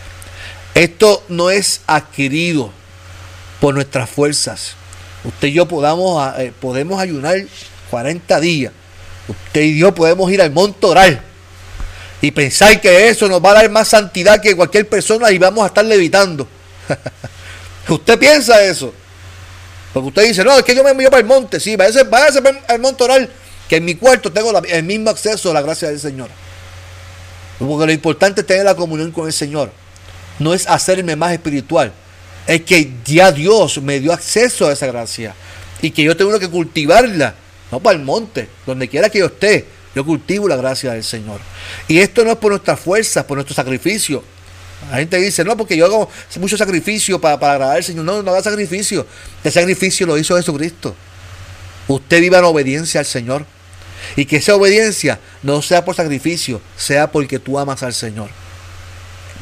Esto 0.75 1.23
no 1.29 1.49
es 1.49 1.81
adquirido 1.87 2.69
por 3.61 3.73
nuestras 3.73 4.09
fuerzas. 4.09 4.73
Usted 5.23 5.47
y 5.47 5.53
yo 5.53 5.65
podamos, 5.67 6.37
eh, 6.37 6.51
podemos 6.59 6.99
ayunar 6.99 7.37
40 7.89 8.39
días. 8.41 8.73
Usted 9.27 9.61
y 9.61 9.79
yo 9.79 9.95
podemos 9.95 10.29
ir 10.29 10.41
al 10.41 10.51
monte 10.51 10.85
oral 10.85 11.21
y 12.21 12.29
pensar 12.31 12.79
que 12.81 13.07
eso 13.07 13.27
nos 13.29 13.43
va 13.43 13.51
a 13.51 13.53
dar 13.53 13.69
más 13.69 13.87
santidad 13.87 14.41
que 14.41 14.53
cualquier 14.53 14.87
persona 14.87 15.31
y 15.31 15.37
vamos 15.37 15.63
a 15.63 15.67
estar 15.67 15.85
levitando. 15.85 16.45
usted 17.87 18.19
piensa 18.19 18.61
eso. 18.61 18.93
Porque 19.93 20.09
usted 20.09 20.27
dice, 20.27 20.43
no, 20.43 20.57
es 20.57 20.63
que 20.65 20.75
yo 20.75 20.83
me 20.83 20.89
envío 20.89 21.09
para 21.09 21.21
el 21.21 21.25
monte. 21.25 21.57
Sí, 21.57 21.77
váyase, 21.77 22.03
váyase 22.03 22.41
al 22.67 22.79
monte 22.79 23.01
oral, 23.01 23.29
que 23.69 23.77
en 23.77 23.85
mi 23.85 23.95
cuarto 23.95 24.29
tengo 24.29 24.51
el 24.59 24.83
mismo 24.83 25.09
acceso 25.09 25.51
a 25.51 25.53
la 25.53 25.61
gracia 25.61 25.87
del 25.87 26.01
Señor. 26.01 26.29
Porque 27.57 27.85
lo 27.85 27.93
importante 27.93 28.41
es 28.41 28.47
tener 28.47 28.65
la 28.65 28.75
comunión 28.75 29.13
con 29.13 29.25
el 29.25 29.31
Señor. 29.31 29.71
No 30.39 30.53
es 30.53 30.67
hacerme 30.67 31.15
más 31.15 31.33
espiritual. 31.33 31.91
Es 32.47 32.61
que 32.61 32.91
ya 33.03 33.31
Dios 33.31 33.81
me 33.81 33.99
dio 33.99 34.13
acceso 34.13 34.67
a 34.67 34.73
esa 34.73 34.87
gracia. 34.87 35.33
Y 35.81 35.91
que 35.91 36.03
yo 36.03 36.15
tengo 36.15 36.37
que 36.39 36.49
cultivarla. 36.49 37.35
No 37.71 37.79
para 37.79 37.97
el 37.97 38.03
monte. 38.03 38.49
Donde 38.65 38.87
quiera 38.87 39.09
que 39.09 39.19
yo 39.19 39.27
esté. 39.27 39.65
Yo 39.95 40.05
cultivo 40.05 40.47
la 40.47 40.57
gracia 40.57 40.91
del 40.91 41.03
Señor. 41.03 41.39
Y 41.87 41.99
esto 41.99 42.23
no 42.23 42.31
es 42.31 42.37
por 42.37 42.51
nuestras 42.51 42.79
fuerzas, 42.79 43.23
por 43.23 43.37
nuestro 43.37 43.55
sacrificio. 43.55 44.23
La 44.91 44.97
gente 44.97 45.17
dice, 45.17 45.43
no, 45.43 45.55
porque 45.55 45.77
yo 45.77 45.85
hago 45.85 46.09
mucho 46.39 46.57
sacrificio 46.57 47.19
para, 47.19 47.39
para 47.39 47.53
agradar 47.53 47.77
al 47.77 47.83
Señor. 47.83 48.03
No, 48.03 48.21
no 48.21 48.31
haga 48.31 48.43
sacrificio. 48.43 49.07
El 49.43 49.51
sacrificio 49.51 50.05
lo 50.05 50.17
hizo 50.17 50.35
Jesucristo. 50.35 50.95
Usted 51.87 52.19
viva 52.19 52.39
en 52.39 52.43
obediencia 52.43 52.99
al 52.99 53.05
Señor. 53.05 53.45
Y 54.15 54.25
que 54.25 54.37
esa 54.37 54.55
obediencia 54.55 55.19
no 55.43 55.61
sea 55.61 55.83
por 55.83 55.95
sacrificio, 55.95 56.61
sea 56.77 57.11
porque 57.11 57.39
tú 57.39 57.57
amas 57.57 57.81
al 57.83 57.93
Señor. 57.93 58.29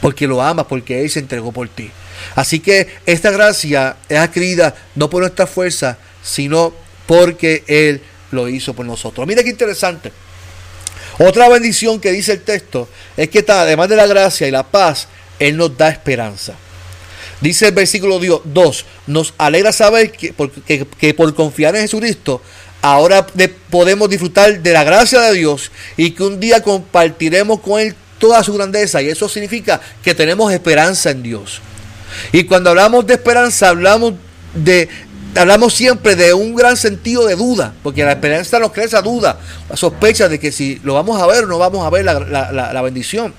Porque 0.04 0.28
lo 0.28 0.42
amas, 0.42 0.66
porque 0.68 1.02
Él 1.02 1.10
se 1.10 1.20
entregó 1.20 1.54
por 1.54 1.70
ti. 1.70 1.90
Así 2.36 2.60
que 2.60 2.90
esta 3.06 3.32
gracia 3.32 3.96
es 4.10 4.20
adquirida 4.20 4.76
no 4.96 5.10
por 5.10 5.22
nuestra 5.22 5.48
fuerza, 5.48 5.98
sino 6.22 6.74
porque 7.08 7.64
Él 7.68 8.02
lo 8.32 8.50
hizo 8.50 8.74
por 8.74 8.86
nosotros. 8.86 9.26
Mira 9.26 9.44
qué 9.44 9.50
interesante. 9.50 10.12
Otra 11.20 11.48
bendición 11.48 12.02
que 12.02 12.12
dice 12.12 12.34
el 12.34 12.42
texto 12.42 12.90
es 13.16 13.30
que 13.30 13.46
además 13.48 13.88
de 13.88 13.96
la 13.96 14.06
gracia 14.06 14.46
y 14.46 14.52
la 14.52 14.64
paz, 14.64 15.08
Él 15.40 15.56
nos 15.56 15.78
da 15.78 15.88
esperanza. 15.88 16.56
Dice 17.40 17.68
el 17.68 17.74
versículo 17.74 18.20
2, 18.20 18.86
nos 19.08 19.34
alegra 19.38 19.72
saber 19.72 20.12
que 20.12 20.34
que 20.98 21.14
por 21.14 21.34
confiar 21.34 21.78
en 21.78 21.84
Jesucristo 21.84 22.42
ahora 22.82 23.26
podemos 23.70 24.10
disfrutar 24.10 24.62
de 24.62 24.74
la 24.74 24.84
gracia 24.84 25.22
de 25.22 25.38
Dios 25.38 25.72
y 25.96 26.12
que 26.12 26.24
un 26.24 26.42
día 26.42 26.62
compartiremos 26.62 27.62
con 27.62 27.80
Él 27.80 27.96
toda 28.24 28.42
su 28.42 28.54
grandeza. 28.54 29.02
Y 29.02 29.10
eso 29.10 29.28
significa 29.28 29.82
que 30.02 30.16
tenemos 30.16 30.50
esperanza 30.54 31.12
en 31.12 31.22
Dios. 31.22 31.60
Y 32.32 32.46
cuando 32.46 32.70
hablamos 32.70 33.06
de 33.06 33.16
esperanza, 33.16 33.68
hablamos 33.68 34.14
de 34.54 34.88
hablamos 35.36 35.74
siempre 35.74 36.16
de 36.16 36.34
un 36.34 36.56
gran 36.56 36.78
sentido 36.78 37.26
de 37.26 37.36
duda, 37.36 37.74
porque 37.84 38.06
la 38.06 38.14
esperanza 38.14 38.60
nos 38.60 38.72
crea 38.72 38.86
esa 38.86 39.02
duda, 39.02 39.38
la 39.68 39.76
sospecha 39.76 40.30
de 40.30 40.40
que 40.40 40.54
si 40.54 40.80
lo 40.86 40.94
vamos 40.94 41.22
a 41.22 41.28
ver 41.28 41.44
o 41.44 41.48
no 41.48 41.58
vamos 41.58 41.86
a 41.86 41.90
ver 41.90 42.06
la 42.06 42.82
bendición. 42.82 43.34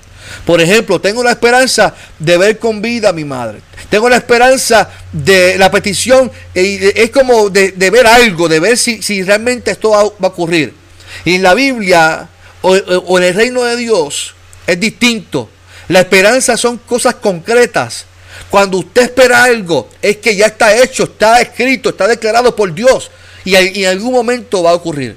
Por 0.45 0.61
ejemplo, 0.61 1.01
tengo 1.01 1.23
la 1.23 1.31
esperanza 1.31 1.95
de 2.19 2.37
ver 2.37 2.59
con 2.59 2.79
vida 2.79 3.09
a 3.09 3.13
mi 3.13 3.25
madre. 3.25 3.61
Tengo 3.89 4.07
la 4.07 4.17
esperanza 4.17 4.87
de 5.11 5.57
la 5.57 5.71
petición, 5.71 6.31
y 6.53 6.77
es 6.99 7.09
como 7.09 7.49
de, 7.49 7.71
ver 7.71 8.05
algo, 8.05 8.47
de 8.47 8.59
ver 8.59 8.77
si, 8.77 9.23
realmente 9.23 9.71
esto 9.71 9.91
va, 9.91 10.01
a 10.01 10.27
ocurrir. 10.27 10.75
Y 11.23 11.35
en 11.35 11.43
la 11.43 11.55
Biblia 11.55 12.27
o 12.61 13.17
en 13.17 13.23
el 13.23 13.33
reino 13.33 13.63
de 13.63 13.77
Dios 13.77 14.34
es 14.65 14.79
distinto. 14.79 15.49
La 15.87 16.01
esperanza 16.01 16.57
son 16.57 16.77
cosas 16.77 17.15
concretas. 17.15 18.05
Cuando 18.49 18.79
usted 18.79 19.03
espera 19.03 19.43
algo, 19.43 19.89
es 20.01 20.17
que 20.17 20.35
ya 20.35 20.47
está 20.47 20.75
hecho, 20.75 21.03
está 21.03 21.41
escrito, 21.41 21.89
está 21.89 22.07
declarado 22.07 22.55
por 22.55 22.73
Dios. 22.73 23.11
Y 23.43 23.55
en 23.55 23.87
algún 23.87 24.13
momento 24.13 24.63
va 24.63 24.71
a 24.71 24.75
ocurrir. 24.75 25.15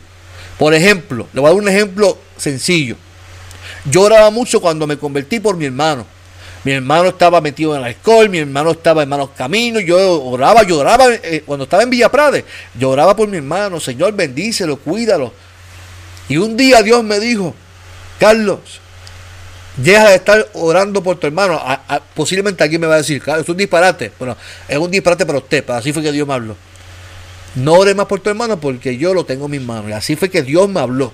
Por 0.58 0.74
ejemplo, 0.74 1.26
le 1.32 1.40
voy 1.40 1.48
a 1.48 1.52
dar 1.52 1.62
un 1.62 1.68
ejemplo 1.68 2.18
sencillo. 2.36 2.96
Yo 3.90 4.02
oraba 4.02 4.30
mucho 4.30 4.60
cuando 4.60 4.86
me 4.86 4.98
convertí 4.98 5.40
por 5.40 5.56
mi 5.56 5.64
hermano. 5.66 6.06
Mi 6.64 6.72
hermano 6.72 7.10
estaba 7.10 7.40
metido 7.40 7.74
en 7.74 7.80
el 7.80 7.86
alcohol, 7.86 8.28
mi 8.28 8.38
hermano 8.38 8.72
estaba 8.72 9.02
en 9.02 9.08
malos 9.08 9.30
caminos, 9.36 9.84
yo 9.84 10.22
oraba, 10.22 10.64
lloraba 10.64 11.14
eh, 11.14 11.42
cuando 11.46 11.64
estaba 11.64 11.84
en 11.84 11.90
Villa 11.90 12.10
Prade, 12.10 12.44
yo 12.78 12.90
oraba 12.90 13.14
por 13.14 13.28
mi 13.28 13.36
hermano, 13.36 13.78
Señor, 13.78 14.12
bendícelo, 14.12 14.76
cuídalo. 14.76 15.32
Y 16.28 16.36
un 16.36 16.56
día 16.56 16.82
Dios 16.82 17.04
me 17.04 17.20
dijo, 17.20 17.54
Carlos, 18.18 18.58
deja 19.78 20.08
de 20.10 20.16
estar 20.16 20.48
orando 20.54 21.02
por 21.02 21.18
tu 21.18 21.26
hermano. 21.26 21.60
posiblemente 22.14 22.62
alguien 22.62 22.80
me 22.80 22.86
va 22.86 22.94
a 22.94 22.98
decir, 22.98 23.22
Carlos, 23.22 23.44
es 23.44 23.48
un 23.48 23.56
disparate. 23.56 24.12
Bueno, 24.18 24.36
es 24.68 24.76
un 24.76 24.90
disparate 24.90 25.24
para 25.24 25.38
usted, 25.38 25.64
pero 25.64 25.78
así 25.78 25.92
fue 25.92 26.02
que 26.02 26.12
Dios 26.12 26.26
me 26.26 26.34
habló. 26.34 26.56
No 27.54 27.74
ore 27.74 27.94
más 27.94 28.06
por 28.06 28.20
tu 28.20 28.28
hermano 28.28 28.60
porque 28.60 28.96
yo 28.98 29.14
lo 29.14 29.24
tengo 29.24 29.46
en 29.46 29.52
mis 29.52 29.62
manos. 29.62 29.90
Y 29.90 29.92
así 29.92 30.16
fue 30.16 30.28
que 30.28 30.42
Dios 30.42 30.68
me 30.68 30.80
habló. 30.80 31.12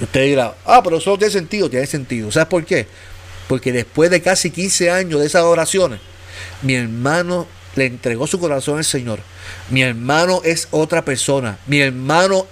Usted 0.00 0.24
dirá, 0.24 0.54
ah, 0.64 0.80
pero 0.82 0.98
eso 0.98 1.18
tiene 1.18 1.32
sentido, 1.32 1.68
tiene 1.68 1.86
sentido. 1.86 2.30
¿Sabes 2.30 2.48
por 2.48 2.64
qué? 2.64 2.86
Porque 3.48 3.72
después 3.72 4.10
de 4.10 4.22
casi 4.22 4.50
15 4.50 4.90
años 4.90 5.20
de 5.20 5.26
esas 5.26 5.42
oraciones, 5.42 6.00
mi 6.62 6.74
hermano 6.74 7.46
le 7.74 7.86
entregó 7.86 8.26
su 8.26 8.38
corazón 8.38 8.78
al 8.78 8.84
Señor. 8.84 9.20
Mi 9.70 9.82
hermano 9.82 10.40
es 10.44 10.68
otra 10.70 11.04
persona. 11.04 11.58
Mi 11.66 11.80
hermano 11.80 12.46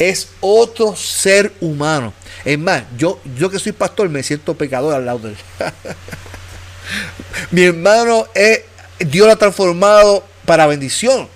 es 0.00 0.28
otro 0.40 0.96
ser 0.96 1.52
humano. 1.60 2.12
Es 2.44 2.58
más, 2.58 2.82
yo, 2.96 3.20
yo 3.36 3.50
que 3.50 3.58
soy 3.58 3.72
pastor 3.72 4.08
me 4.08 4.22
siento 4.22 4.54
pecador 4.54 4.94
al 4.94 5.04
lado 5.04 5.18
de 5.20 5.28
él. 5.28 5.36
mi 7.50 7.62
hermano 7.64 8.26
es, 8.34 8.62
Dios 8.98 9.26
lo 9.26 9.34
ha 9.34 9.36
transformado 9.36 10.24
para 10.46 10.66
bendición. 10.66 11.28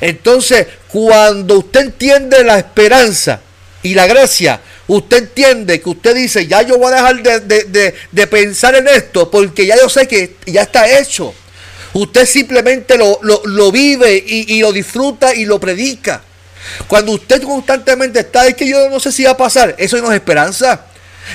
Entonces, 0.00 0.66
cuando 0.88 1.60
usted 1.60 1.82
entiende 1.82 2.42
la 2.42 2.58
esperanza 2.58 3.40
y 3.82 3.94
la 3.94 4.06
gracia, 4.08 4.60
usted 4.88 5.18
entiende 5.18 5.80
que 5.80 5.88
usted 5.88 6.16
dice, 6.16 6.48
ya 6.48 6.62
yo 6.62 6.78
voy 6.78 6.92
a 6.92 6.96
dejar 6.96 7.22
de, 7.22 8.26
pensar 8.26 8.74
en 8.74 8.88
esto 8.88 9.30
porque 9.30 9.66
ya 9.66 9.76
yo 9.76 9.88
sé 9.88 10.08
que 10.08 10.36
ya 10.46 10.62
está 10.62 10.98
hecho. 10.98 11.32
Usted 11.92 12.26
simplemente 12.26 12.98
lo, 12.98 13.70
vive 13.70 14.16
y, 14.16 14.60
lo 14.60 14.72
disfruta 14.72 15.32
y 15.32 15.44
lo 15.44 15.60
predica. 15.60 16.22
Cuando 16.86 17.12
usted 17.12 17.42
constantemente 17.42 18.20
está, 18.20 18.46
es 18.46 18.54
que 18.54 18.68
yo 18.68 18.88
no 18.88 19.00
sé 19.00 19.12
si 19.12 19.24
va 19.24 19.32
a 19.32 19.36
pasar, 19.36 19.74
eso 19.78 20.00
no 20.00 20.10
es 20.10 20.16
esperanza. 20.16 20.86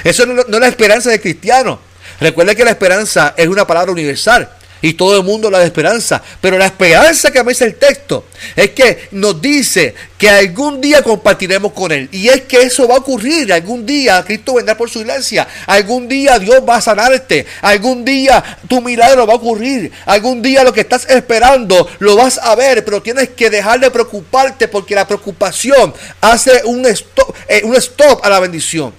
Eso 0.04 0.26
no, 0.26 0.42
es 0.42 0.48
la 0.48 0.68
esperanza 0.68 1.10
de 1.10 1.20
cristiano. 1.20 1.80
Recuerde 2.20 2.56
que 2.56 2.66
la 2.66 2.72
esperanza 2.72 3.34
es 3.38 3.48
una 3.48 3.66
palabra 3.66 3.92
universal 3.92 4.50
y 4.82 4.94
todo 4.94 5.18
el 5.18 5.24
mundo 5.24 5.50
la 5.50 5.60
de 5.60 5.66
esperanza. 5.66 6.22
Pero 6.42 6.58
la 6.58 6.68
esperanza 6.68 7.32
que 7.32 7.44
me 7.44 7.52
dice 7.52 7.66
el 7.66 7.76
texto 7.76 8.26
es 8.56 8.72
que 8.72 9.10
nos 9.12 9.42
dice 9.42 9.94
que 10.18 10.30
algún 10.30 10.80
día 10.82 11.02
compartiremos 11.02 11.74
con 11.74 11.92
Él. 11.92 12.10
Y 12.12 12.30
es 12.30 12.42
que 12.42 12.62
eso 12.62 12.88
va 12.88 12.96
a 12.96 13.00
ocurrir. 13.00 13.52
Algún 13.52 13.86
día 13.86 14.24
Cristo 14.24 14.56
vendrá 14.56 14.78
por 14.78 14.90
su 14.90 15.00
iglesia. 15.00 15.48
Algún 15.66 16.08
día 16.08 16.40
Dios 16.40 16.62
va 16.68 16.78
a 16.78 16.82
sanarte. 16.82 17.46
Algún 17.62 18.06
día 18.06 18.44
tu 18.68 18.82
milagro 18.82 19.26
va 19.28 19.34
a 19.34 19.38
ocurrir. 19.38 19.92
Algún 20.06 20.42
día 20.42 20.64
lo 20.64 20.74
que 20.74 20.82
estás 20.82 21.06
esperando 21.10 21.90
lo 22.00 22.16
vas 22.16 22.38
a 22.38 22.56
ver. 22.56 22.84
Pero 22.86 23.02
tienes 23.02 23.30
que 23.30 23.50
dejar 23.50 23.80
de 23.80 23.92
preocuparte 23.92 24.68
porque 24.68 24.96
la 24.96 25.08
preocupación 25.08 25.94
hace 26.22 26.62
un 26.66 26.86
stop, 26.86 27.36
eh, 27.48 27.62
un 27.64 27.76
stop 27.76 28.24
a 28.24 28.30
la 28.30 28.40
bendición. 28.40 28.94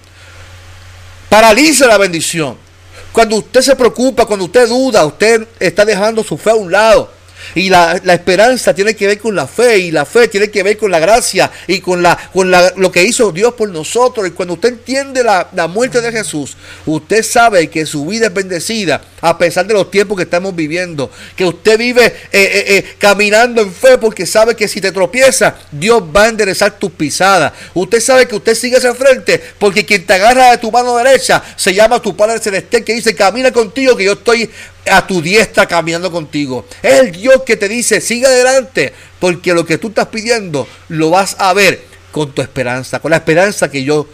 Paraliza 1.29 1.87
la 1.87 1.97
bendición. 1.97 2.70
Cuando 3.13 3.37
usted 3.37 3.61
se 3.61 3.77
preocupa, 3.77 4.27
cuando 4.27 4.45
usted 4.45 4.69
duda, 4.69 5.05
usted 5.05 5.47
está 5.59 5.85
dejando 5.85 6.23
su 6.23 6.39
fe 6.39 6.51
a 6.51 6.55
un 6.55 6.71
lado. 6.71 7.11
Y 7.55 7.69
la, 7.69 7.97
esperanza 7.97 8.75
tiene 8.75 8.95
que 8.95 9.07
ver 9.07 9.19
con 9.19 9.35
la 9.35 9.47
fe, 9.47 9.79
y 9.79 9.91
la 9.91 10.05
fe 10.05 10.29
tiene 10.29 10.51
que 10.51 10.63
ver 10.63 10.77
con 10.77 10.91
la 10.91 10.99
gracia 10.99 11.51
y 11.67 11.81
con, 11.81 12.03
la, 12.03 12.17
con 12.33 12.51
lo 12.51 12.93
que 12.93 13.03
hizo 13.03 13.33
Dios 13.33 13.55
por 13.55 13.69
nosotros. 13.71 14.29
Y 14.29 14.31
cuando 14.31 14.55
usted 14.55 14.71
entiende 14.71 15.25
la, 15.25 15.49
muerte 15.69 16.01
de 16.01 16.13
Jesús, 16.13 16.57
usted 16.87 17.23
sabe 17.23 17.69
que 17.69 17.87
su 17.87 18.07
vida 18.07 18.27
es 18.27 18.35
bendecida 18.35 19.01
a 19.21 19.39
pesar 19.39 19.67
de 19.67 19.75
los 19.75 19.91
tiempos 19.91 20.17
que 20.17 20.25
estamos 20.25 20.55
viviendo. 20.55 21.11
Que 21.37 21.45
usted 21.45 21.79
vive 21.79 22.07
eh, 22.07 22.15
eh, 22.33 22.65
eh, 22.69 22.95
caminando 22.99 23.63
en 23.63 23.73
fe 23.73 23.99
porque 23.99 24.27
sabe 24.27 24.55
que 24.55 24.69
si 24.69 24.81
te 24.81 24.93
tropieza, 24.93 25.57
Dios 25.71 26.03
va 26.15 26.25
a 26.25 26.29
enderezar 26.29 26.79
tus 26.79 26.91
pisadas. 26.93 27.53
Usted 27.75 28.01
sabe 28.01 28.27
que 28.27 28.37
usted 28.37 28.55
sigue 28.55 28.77
hacia 28.77 28.95
frente 28.95 29.41
porque 29.59 29.85
quien 29.85 30.07
te 30.07 30.15
agarra 30.15 30.53
de 30.53 30.59
tu 30.59 30.71
mano 30.71 30.97
derecha 30.97 31.43
se 31.57 31.75
llama 31.75 32.01
tu 32.01 32.17
Padre 32.17 32.39
Celestial 32.39 32.85
que 32.85 32.95
dice, 32.95 33.15
camina 33.15 33.53
contigo 33.53 33.97
que 33.97 34.05
yo 34.05 34.13
estoy 34.13 34.51
a 34.91 35.07
tu 35.07 35.21
diestra 35.21 35.67
caminando 35.67 36.11
contigo. 36.11 36.67
Es 36.83 37.01
el 37.01 37.13
Dios 37.13 37.43
que 37.45 37.57
te 37.57 37.69
dice, 37.69 38.01
sigue 38.01 38.27
adelante, 38.27 38.93
porque 39.19 39.55
lo 39.55 39.67
que 39.67 39.79
tú 39.79 39.89
estás 39.89 40.09
pidiendo 40.09 40.67
lo 40.89 41.11
vas 41.11 41.37
a 41.39 41.53
ver 41.53 41.81
con 42.13 42.33
tu 42.33 42.43
esperanza, 42.43 43.01
con 43.01 43.11
la 43.11 43.19
esperanza 43.19 43.71
que 43.71 43.85
yo 43.85 44.07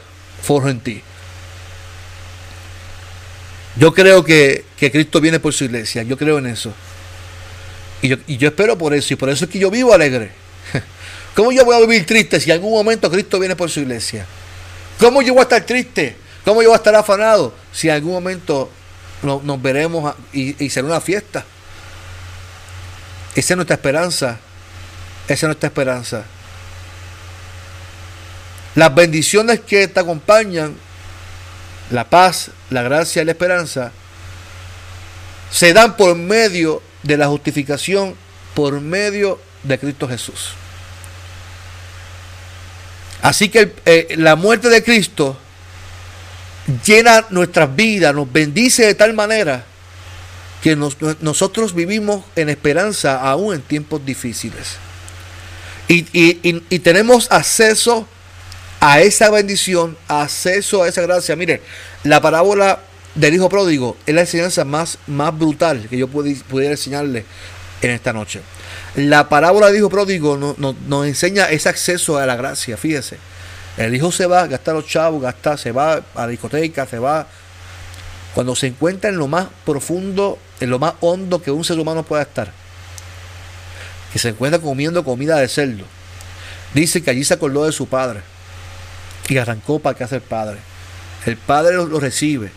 forjo 0.42 0.68
en 0.68 0.80
ti. 0.80 1.02
Yo 3.76 3.92
creo 3.92 4.24
que, 4.24 4.64
Cristo 4.78 5.20
viene 5.20 5.40
por 5.40 5.52
su 5.52 5.64
iglesia, 5.64 6.02
yo 6.02 6.16
creo 6.16 6.38
en 6.38 6.46
eso. 6.46 6.72
Y 8.02 8.08
yo, 8.08 8.16
y 8.26 8.36
yo 8.36 8.48
espero 8.48 8.76
por 8.76 8.92
eso, 8.94 9.14
y 9.14 9.16
por 9.16 9.28
eso 9.28 9.46
es 9.46 9.50
que 9.50 9.58
yo 9.58 9.70
vivo 9.70 9.94
alegre. 9.94 10.30
¿Cómo 11.34 11.52
yo 11.52 11.64
voy 11.64 11.76
a 11.76 11.80
vivir 11.80 12.04
triste 12.04 12.40
si 12.40 12.50
en 12.50 12.56
algún 12.56 12.72
momento 12.72 13.10
Cristo 13.10 13.38
viene 13.38 13.56
por 13.56 13.70
su 13.70 13.80
iglesia? 13.80 14.26
¿Cómo 14.98 15.22
yo 15.22 15.32
voy 15.32 15.40
a 15.40 15.44
estar 15.44 15.64
triste? 15.64 16.16
¿Cómo 16.44 16.62
yo 16.62 16.68
voy 16.68 16.74
a 16.74 16.78
estar 16.78 16.94
afanado 16.94 17.54
si 17.72 17.88
en 17.88 17.94
algún 17.94 18.12
momento 18.12 18.70
nos 19.22 19.62
veremos 19.62 20.14
y, 20.32 20.62
y 20.64 20.70
será 20.70 20.86
una 20.86 21.00
fiesta. 21.00 21.44
Esa 23.34 23.54
es 23.54 23.56
nuestra 23.56 23.76
esperanza. 23.76 24.38
Esa 25.24 25.34
es 25.34 25.42
nuestra 25.44 25.68
esperanza. 25.68 26.24
Las 28.74 28.94
bendiciones 28.94 29.60
que 29.60 29.88
te 29.88 30.00
acompañan, 30.00 30.76
la 31.90 32.08
paz, 32.08 32.50
la 32.70 32.82
gracia 32.82 33.22
y 33.22 33.24
la 33.24 33.32
esperanza, 33.32 33.92
se 35.50 35.72
dan 35.72 35.96
por 35.96 36.14
medio 36.16 36.82
de 37.02 37.16
la 37.16 37.28
justificación, 37.28 38.14
por 38.54 38.80
medio 38.80 39.40
de 39.62 39.78
Cristo 39.78 40.08
Jesús. 40.08 40.54
Así 43.22 43.48
que 43.48 43.74
eh, 43.84 44.14
la 44.16 44.36
muerte 44.36 44.68
de 44.68 44.82
Cristo 44.82 45.36
llena 46.84 47.26
nuestras 47.30 47.74
vidas, 47.74 48.14
nos 48.14 48.30
bendice 48.32 48.86
de 48.86 48.94
tal 48.94 49.14
manera 49.14 49.64
que 50.62 50.74
nosotros 50.74 51.74
vivimos 51.74 52.24
en 52.34 52.48
esperanza 52.48 53.20
aún 53.20 53.54
en 53.54 53.62
tiempos 53.62 54.04
difíciles. 54.04 54.76
Y, 55.88 56.78
tenemos 56.80 57.30
acceso 57.30 58.08
a 58.80 59.00
esa 59.00 59.30
bendición, 59.30 59.96
acceso 60.08 60.82
a 60.82 60.88
esa 60.88 61.02
gracia. 61.02 61.36
Mire, 61.36 61.62
la 62.02 62.20
parábola 62.20 62.80
del 63.16 63.34
hijo 63.34 63.48
pródigo 63.48 63.96
es 64.06 64.14
la 64.14 64.22
enseñanza 64.22 64.64
más, 64.64 64.98
más 65.06 65.36
brutal 65.36 65.88
que 65.88 65.98
yo 65.98 66.08
pudiera 66.08 66.70
enseñarle 66.70 67.24
en 67.82 67.90
esta 67.90 68.12
noche. 68.12 68.40
La 68.94 69.28
parábola 69.28 69.66
del 69.66 69.76
hijo 69.76 69.90
pródigo 69.90 70.36
nos 70.36 71.06
enseña 71.06 71.50
ese 71.50 71.68
acceso 71.68 72.18
a 72.18 72.26
la 72.26 72.36
gracia, 72.36 72.76
fíjese. 72.76 73.18
El 73.76 73.94
hijo 73.94 74.10
se 74.10 74.26
va, 74.26 74.46
gasta 74.46 74.72
los 74.72 74.86
chavos, 74.86 75.20
gasta, 75.20 75.56
se 75.58 75.70
va 75.70 76.02
a 76.14 76.20
la 76.22 76.28
discoteca, 76.28 76.86
se 76.86 76.98
va. 76.98 77.26
Cuando 78.34 78.56
se 78.56 78.68
encuentra 78.68 79.10
en 79.10 79.16
lo 79.16 79.28
más 79.28 79.48
profundo, 79.64 80.38
en 80.60 80.70
lo 80.70 80.78
más 80.78 80.94
hondo 81.00 81.42
que 81.42 81.50
un 81.50 81.64
ser 81.64 81.78
humano 81.78 82.02
pueda 82.02 82.22
estar, 82.22 82.52
que 84.12 84.18
se 84.18 84.30
encuentra 84.30 84.60
comiendo 84.60 85.04
comida 85.04 85.36
de 85.38 85.48
cerdo, 85.48 85.84
dice 86.72 87.02
que 87.02 87.10
allí 87.10 87.24
se 87.24 87.34
acordó 87.34 87.64
de 87.64 87.72
su 87.72 87.86
padre 87.86 88.20
y 89.28 89.38
arrancó 89.38 89.78
para 89.78 89.96
casa 89.96 90.16
el 90.16 90.22
padre. 90.22 90.58
El 91.26 91.36
padre 91.36 91.74
lo, 91.74 92.00
recibe, 92.00 92.50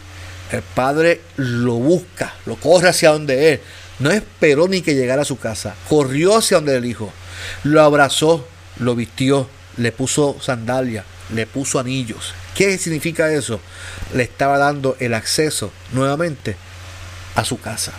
el 0.51 0.61
padre 0.61 1.21
lo 1.37 1.73
busca, 1.73 2.33
lo 2.45 2.55
corre 2.55 2.89
hacia 2.89 3.11
donde 3.11 3.53
él. 3.53 3.61
No 3.99 4.11
esperó 4.11 4.67
ni 4.67 4.81
que 4.81 4.95
llegara 4.95 5.23
a 5.23 5.25
su 5.25 5.37
casa, 5.37 5.75
corrió 5.87 6.37
hacia 6.37 6.57
donde 6.57 6.75
el 6.75 6.85
hijo, 6.85 7.11
lo 7.63 7.81
abrazó, 7.81 8.47
lo 8.77 8.95
vistió, 8.95 9.49
le 9.77 9.91
puso 9.91 10.37
sandalias, 10.41 11.05
le 11.33 11.45
puso 11.45 11.79
anillos. 11.79 12.33
¿Qué 12.55 12.77
significa 12.77 13.31
eso? 13.31 13.59
Le 14.13 14.23
estaba 14.23 14.57
dando 14.57 14.95
el 14.99 15.13
acceso 15.13 15.71
nuevamente 15.91 16.55
a 17.35 17.45
su 17.45 17.59
casa. 17.59 17.91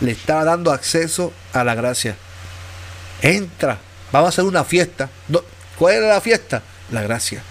Le 0.00 0.12
estaba 0.12 0.44
dando 0.44 0.70
acceso 0.70 1.32
a 1.52 1.64
la 1.64 1.74
gracia. 1.74 2.16
Entra, 3.22 3.78
vamos 4.12 4.26
a 4.26 4.28
hacer 4.30 4.44
una 4.44 4.64
fiesta. 4.64 5.08
¿Cuál 5.78 5.94
era 5.94 6.08
la 6.08 6.20
fiesta? 6.20 6.62
La 6.90 7.02
gracia. 7.02 7.42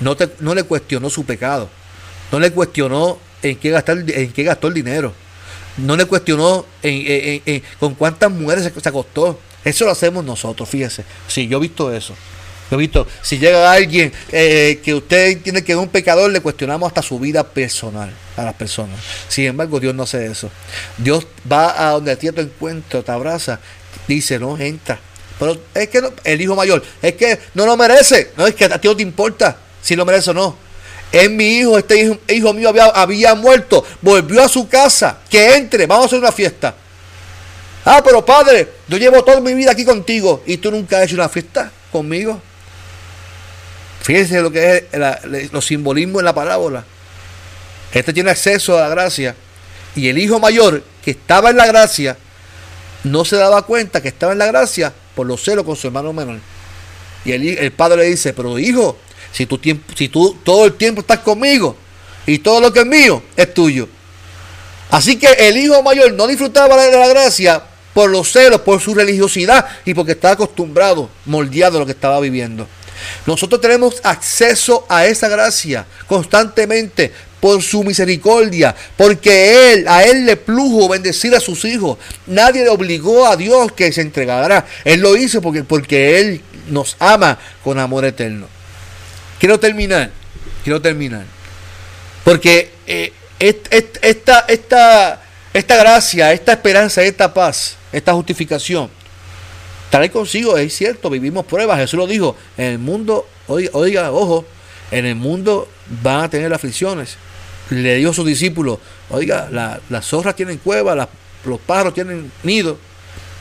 No, 0.00 0.16
te, 0.16 0.30
no 0.40 0.54
le 0.54 0.62
cuestionó 0.62 1.10
su 1.10 1.24
pecado. 1.24 1.68
No 2.32 2.40
le 2.40 2.50
cuestionó 2.52 3.18
en 3.42 3.56
qué, 3.56 3.70
gastó 3.70 4.68
el 4.68 4.74
dinero. 4.74 5.12
No 5.76 5.96
le 5.96 6.04
cuestionó 6.04 6.66
con 7.78 7.94
cuántas 7.94 8.30
mujeres 8.30 8.70
se, 8.76 8.88
acostó. 8.88 9.38
Eso 9.64 9.84
lo 9.84 9.90
hacemos 9.90 10.24
nosotros, 10.24 10.68
fíjese. 10.68 11.04
Sí, 11.28 11.48
yo 11.48 11.58
he 11.58 11.60
visto 11.60 11.92
eso. 11.92 12.14
Yo 12.70 12.76
he 12.76 12.80
visto, 12.80 13.06
si 13.20 13.38
llega 13.38 13.72
alguien 13.72 14.12
eh, 14.30 14.80
que 14.82 14.94
usted 14.94 15.30
entiende 15.30 15.64
que 15.64 15.72
es 15.72 15.78
un 15.78 15.88
pecador, 15.88 16.30
le 16.30 16.40
cuestionamos 16.40 16.86
hasta 16.86 17.02
su 17.02 17.18
vida 17.18 17.42
personal 17.44 18.12
a 18.36 18.44
las 18.44 18.54
personas. 18.54 18.96
Sin 19.28 19.46
embargo, 19.46 19.80
Dios 19.80 19.94
no 19.94 20.04
hace 20.04 20.26
eso. 20.26 20.50
Dios 20.96 21.26
va 21.50 21.88
a 21.88 21.92
donde 21.92 22.12
a 22.12 22.16
ti 22.16 22.30
te 22.30 22.42
encuentro, 22.42 23.02
te 23.02 23.10
abraza, 23.10 23.58
dice, 24.06 24.38
no, 24.38 24.56
entra. 24.56 25.00
Pero 25.40 25.58
es 25.74 25.88
que 25.88 26.02
el 26.24 26.40
hijo 26.40 26.54
mayor, 26.54 26.84
es 27.02 27.14
que 27.14 27.40
no 27.54 27.66
lo 27.66 27.76
merece. 27.76 28.30
No 28.36 28.46
es 28.46 28.54
que 28.54 28.66
a 28.66 28.78
ti 28.78 28.86
no 28.86 28.94
te 28.94 29.02
importa 29.02 29.56
si 29.82 29.96
lo 29.96 30.04
merece 30.04 30.30
o 30.30 30.34
no. 30.34 30.69
Es 31.12 31.28
mi 31.28 31.58
hijo, 31.58 31.76
este 31.76 32.18
hijo, 32.28 32.54
mío 32.54 32.72
había, 32.94 33.34
muerto, 33.34 33.84
volvió 34.00 34.42
a 34.42 34.48
su 34.48 34.68
casa, 34.68 35.18
que 35.28 35.56
entre, 35.56 35.86
vamos 35.86 36.04
a 36.04 36.06
hacer 36.06 36.18
una 36.20 36.30
fiesta. 36.30 36.74
Ah, 37.84 38.00
pero 38.04 38.24
padre, 38.24 38.68
yo 38.86 38.96
llevo 38.96 39.24
toda 39.24 39.40
mi 39.40 39.54
vida 39.54 39.72
aquí 39.72 39.84
contigo 39.84 40.42
y 40.46 40.58
tú 40.58 40.70
nunca 40.70 40.98
has 40.98 41.04
hecho 41.04 41.16
una 41.16 41.28
fiesta 41.28 41.72
conmigo. 41.90 42.40
Fíjense 44.02 44.40
lo 44.40 44.52
que 44.52 44.88
es 44.92 45.52
los 45.52 45.64
simbolismos 45.64 46.20
en 46.20 46.26
la 46.26 46.34
parábola. 46.34 46.84
Este 47.92 48.12
tiene 48.12 48.30
acceso 48.30 48.78
a 48.78 48.82
la 48.82 48.88
gracia 48.88 49.34
y 49.96 50.08
el 50.08 50.18
hijo 50.18 50.38
mayor 50.38 50.84
que 51.02 51.10
estaba 51.10 51.50
en 51.50 51.56
la 51.56 51.66
gracia 51.66 52.16
no 53.02 53.24
se 53.24 53.36
daba 53.36 53.62
cuenta 53.62 54.00
que 54.00 54.08
estaba 54.08 54.32
en 54.32 54.38
la 54.38 54.46
gracia 54.46 54.92
por 55.14 55.26
los 55.26 55.42
celos 55.42 55.64
con 55.64 55.74
su 55.74 55.88
hermano 55.88 56.12
menor. 56.12 56.38
Y 57.24 57.32
el, 57.32 57.58
el 57.58 57.72
padre 57.72 57.98
le 57.98 58.04
dice, 58.04 58.32
pero 58.32 58.58
hijo, 58.58 58.96
si 59.32 59.46
tú, 59.46 59.60
si 59.94 60.08
tú 60.08 60.36
todo 60.44 60.66
el 60.66 60.74
tiempo 60.74 61.00
estás 61.00 61.20
conmigo 61.20 61.76
y 62.26 62.38
todo 62.38 62.60
lo 62.60 62.72
que 62.72 62.80
es 62.80 62.86
mío 62.86 63.22
es 63.36 63.52
tuyo. 63.54 63.88
Así 64.90 65.16
que 65.16 65.28
el 65.38 65.56
hijo 65.56 65.82
mayor 65.82 66.12
no 66.12 66.26
disfrutaba 66.26 66.76
de 66.76 66.96
la 66.96 67.08
gracia 67.08 67.62
por 67.94 68.10
los 68.10 68.32
celos, 68.32 68.60
por 68.62 68.80
su 68.80 68.94
religiosidad 68.94 69.66
y 69.84 69.94
porque 69.94 70.12
estaba 70.12 70.34
acostumbrado, 70.34 71.08
moldeado 71.26 71.76
a 71.76 71.80
lo 71.80 71.86
que 71.86 71.92
estaba 71.92 72.20
viviendo. 72.20 72.66
Nosotros 73.26 73.60
tenemos 73.60 74.00
acceso 74.02 74.84
a 74.88 75.06
esa 75.06 75.28
gracia 75.28 75.86
constantemente 76.06 77.12
por 77.40 77.62
su 77.62 77.82
misericordia, 77.82 78.74
porque 78.96 79.72
él 79.72 79.88
a 79.88 80.04
él 80.04 80.26
le 80.26 80.36
plujo 80.36 80.88
bendecir 80.88 81.34
a 81.34 81.40
sus 81.40 81.64
hijos. 81.64 81.96
Nadie 82.26 82.64
le 82.64 82.68
obligó 82.68 83.26
a 83.26 83.36
Dios 83.36 83.72
que 83.72 83.90
se 83.92 84.02
entregara. 84.02 84.66
Él 84.84 85.00
lo 85.00 85.16
hizo 85.16 85.40
porque 85.40 85.64
porque 85.64 86.20
él 86.20 86.42
nos 86.68 86.96
ama 86.98 87.38
con 87.64 87.78
amor 87.78 88.04
eterno. 88.04 88.59
Quiero 89.40 89.58
terminar, 89.58 90.10
quiero 90.62 90.82
terminar. 90.82 91.24
Porque 92.24 92.70
eh, 92.86 93.12
esta, 93.38 94.44
esta, 94.46 95.22
esta 95.54 95.76
gracia, 95.76 96.32
esta 96.34 96.52
esperanza, 96.52 97.02
esta 97.02 97.32
paz, 97.32 97.76
esta 97.90 98.12
justificación, 98.12 98.90
trae 99.88 100.10
consigo, 100.10 100.58
es 100.58 100.76
cierto, 100.76 101.08
vivimos 101.08 101.46
pruebas. 101.46 101.78
Jesús 101.78 101.98
lo 101.98 102.06
dijo, 102.06 102.36
en 102.58 102.66
el 102.66 102.78
mundo, 102.78 103.26
oiga, 103.48 103.70
oiga, 103.72 104.12
ojo, 104.12 104.44
en 104.90 105.06
el 105.06 105.16
mundo 105.16 105.68
van 106.02 106.24
a 106.24 106.30
tener 106.30 106.52
aflicciones. 106.52 107.16
Le 107.70 107.94
dijo 107.94 108.10
a 108.10 108.14
sus 108.14 108.26
discípulos, 108.26 108.78
oiga, 109.08 109.48
las 109.50 110.04
zorras 110.04 110.36
tienen 110.36 110.58
cuevas, 110.58 111.08
los 111.46 111.60
pájaros 111.60 111.94
tienen 111.94 112.30
nido. 112.42 112.78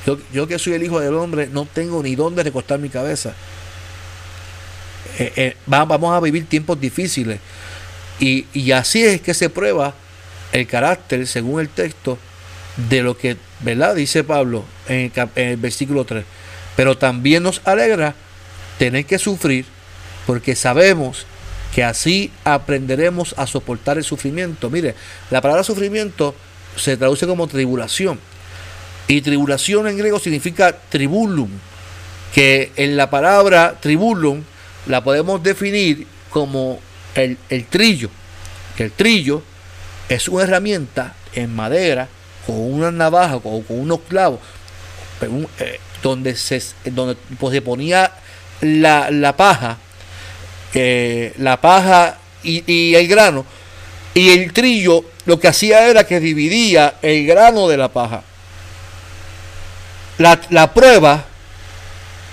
Yo, 0.06 0.18
yo 0.32 0.48
que 0.48 0.58
soy 0.58 0.74
el 0.74 0.84
hijo 0.84 1.02
del 1.02 1.14
hombre 1.16 1.50
no 1.52 1.66
tengo 1.66 2.02
ni 2.02 2.16
dónde 2.16 2.42
recostar 2.42 2.80
mi 2.80 2.88
cabeza. 2.88 3.34
Eh, 5.18 5.34
eh, 5.36 5.58
vamos 5.66 6.16
a 6.16 6.20
vivir 6.20 6.46
tiempos 6.48 6.80
difíciles. 6.80 7.40
Y, 8.20 8.72
así 8.72 9.04
es 9.04 9.22
que 9.22 9.34
se 9.34 9.50
prueba 9.50 9.94
el 10.52 10.68
carácter, 10.68 11.26
según 11.26 11.62
el 11.62 11.70
texto, 11.70 12.18
de 12.90 13.02
lo 13.02 13.18
que, 13.18 13.38
¿verdad? 13.62 13.96
Dice 13.96 14.24
Pablo 14.24 14.66
en 14.88 15.12
el, 15.36 15.58
versículo 15.58 16.06
3. 16.06 16.26
Pero 16.76 16.98
también 16.98 17.44
nos 17.44 17.62
alegra 17.66 18.16
tener 18.78 19.06
que 19.06 19.20
sufrir 19.20 19.66
porque 20.26 20.56
sabemos 20.56 21.26
que 21.74 21.84
así 21.84 22.32
aprenderemos 22.44 23.36
a 23.38 23.48
soportar 23.48 23.98
el 23.98 24.04
sufrimiento. 24.04 24.70
Mire, 24.70 24.96
la 25.30 25.42
palabra 25.42 25.64
sufrimiento 25.64 26.36
se 26.76 26.98
traduce 26.98 27.26
como 27.26 27.48
tribulación. 27.48 28.20
Y 29.08 29.22
tribulación 29.22 29.88
en 29.88 29.98
griego 29.98 30.20
significa 30.20 30.78
tribulum, 30.90 31.50
que 32.34 32.72
en 32.76 32.96
la 32.96 33.10
palabra 33.10 33.78
tribulum 33.80 34.44
la 34.86 35.04
podemos 35.04 35.42
definir 35.44 36.08
como 36.30 36.80
el, 37.16 37.38
trillo. 37.70 38.10
Que 38.76 38.84
el 38.84 38.92
trillo 38.92 39.42
es 40.08 40.28
una 40.28 40.44
herramienta 40.44 41.16
en 41.34 41.56
madera 41.56 42.08
con 42.46 42.56
una 42.56 42.92
navaja 42.92 43.36
o 43.38 43.42
con, 43.42 43.64
unos 43.70 44.00
clavos 44.08 44.40
eh, 45.60 45.80
donde, 46.02 46.36
se, 46.36 46.62
donde 46.86 47.16
pues, 47.40 47.54
se 47.54 47.62
ponía 47.62 48.12
la, 48.62 49.36
paja, 49.36 49.78
eh, 50.74 51.34
la 51.38 51.60
paja 51.60 52.18
y, 52.44 52.96
el 52.96 53.08
grano. 53.08 53.46
Y 54.14 54.30
el 54.30 54.54
trillo 54.54 55.06
lo 55.26 55.40
que 55.40 55.48
hacía 55.48 55.88
era 55.88 56.06
que 56.06 56.20
dividía 56.20 56.96
el 57.02 57.26
grano 57.28 57.68
de 57.68 57.78
la 57.78 57.90
paja. 57.90 58.24
La, 60.18 60.40
la 60.50 60.74
prueba 60.74 61.26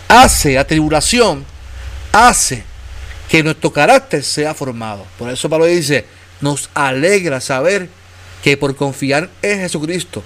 hace, 0.09 0.55
la 0.55 0.67
tribulación, 0.67 1.45
hace 2.17 2.65
que 3.29 3.43
nuestro 3.43 3.73
carácter 3.73 4.23
sea 4.23 4.55
formado. 4.55 5.07
Por 5.19 5.31
eso 5.31 5.49
Pablo 5.49 5.67
dice, 5.67 6.05
nos 6.41 6.71
alegra 6.75 7.41
saber 7.41 7.89
que 8.43 8.57
por 8.57 8.77
confiar 8.77 9.29
en 9.43 9.61
Jesucristo, 9.61 10.23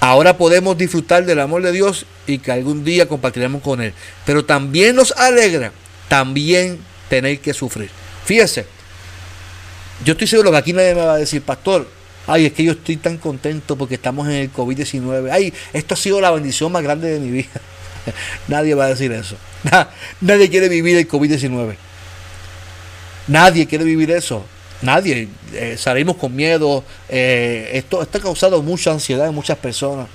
ahora 0.00 0.36
podemos 0.36 0.76
disfrutar 0.76 1.24
del 1.24 1.40
amor 1.40 1.62
de 1.62 1.72
Dios 1.72 2.06
y 2.26 2.38
que 2.38 2.52
algún 2.52 2.84
día 2.84 3.08
compartiremos 3.08 3.62
con 3.62 3.80
Él. 3.80 3.94
Pero 4.26 4.44
también 4.44 4.96
nos 4.96 5.12
alegra 5.12 5.72
también 6.08 6.78
tener 7.08 7.40
que 7.40 7.54
sufrir. 7.54 7.90
Fíjese, 8.24 8.66
Yo 10.04 10.12
estoy 10.12 10.26
seguro 10.26 10.50
que 10.50 10.56
aquí 10.56 10.72
nadie 10.72 10.94
me 10.94 11.04
va 11.04 11.14
a 11.14 11.18
decir, 11.18 11.42
pastor, 11.42 11.86
ay, 12.26 12.46
es 12.46 12.52
que 12.52 12.64
yo 12.64 12.72
estoy 12.72 12.96
tan 12.96 13.18
contento 13.18 13.76
porque 13.76 13.96
estamos 13.96 14.26
en 14.28 14.34
el 14.34 14.52
COVID-19. 14.52 15.30
Ay, 15.30 15.52
esto 15.72 15.94
ha 15.94 15.96
sido 15.96 16.20
la 16.20 16.30
bendición 16.30 16.72
más 16.72 16.82
grande 16.82 17.10
de 17.10 17.20
mi 17.20 17.30
vida. 17.30 17.60
nadie 18.48 18.74
va 18.74 18.86
a 18.86 18.88
decir 18.88 19.12
eso. 19.12 19.36
Nadie 20.20 20.48
quiere 20.48 20.68
vivir 20.68 20.96
el 20.96 21.08
COVID-19. 21.08 21.76
Nadie 23.28 23.66
quiere 23.66 23.84
vivir 23.84 24.10
eso. 24.10 24.44
Nadie. 24.82 25.28
Eh, 25.52 25.76
salimos 25.78 26.16
con 26.16 26.34
miedo. 26.34 26.84
Eh, 27.08 27.70
esto, 27.74 28.00
ha 28.00 28.06
causado 28.06 28.62
mucha 28.62 28.92
ansiedad 28.92 29.28
en 29.28 29.34
muchas 29.34 29.58
personas. 29.58 30.08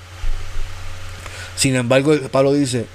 Sin 1.56 1.76
embargo, 1.76 2.13
Pablo 2.32 2.54
dice, 2.54 2.86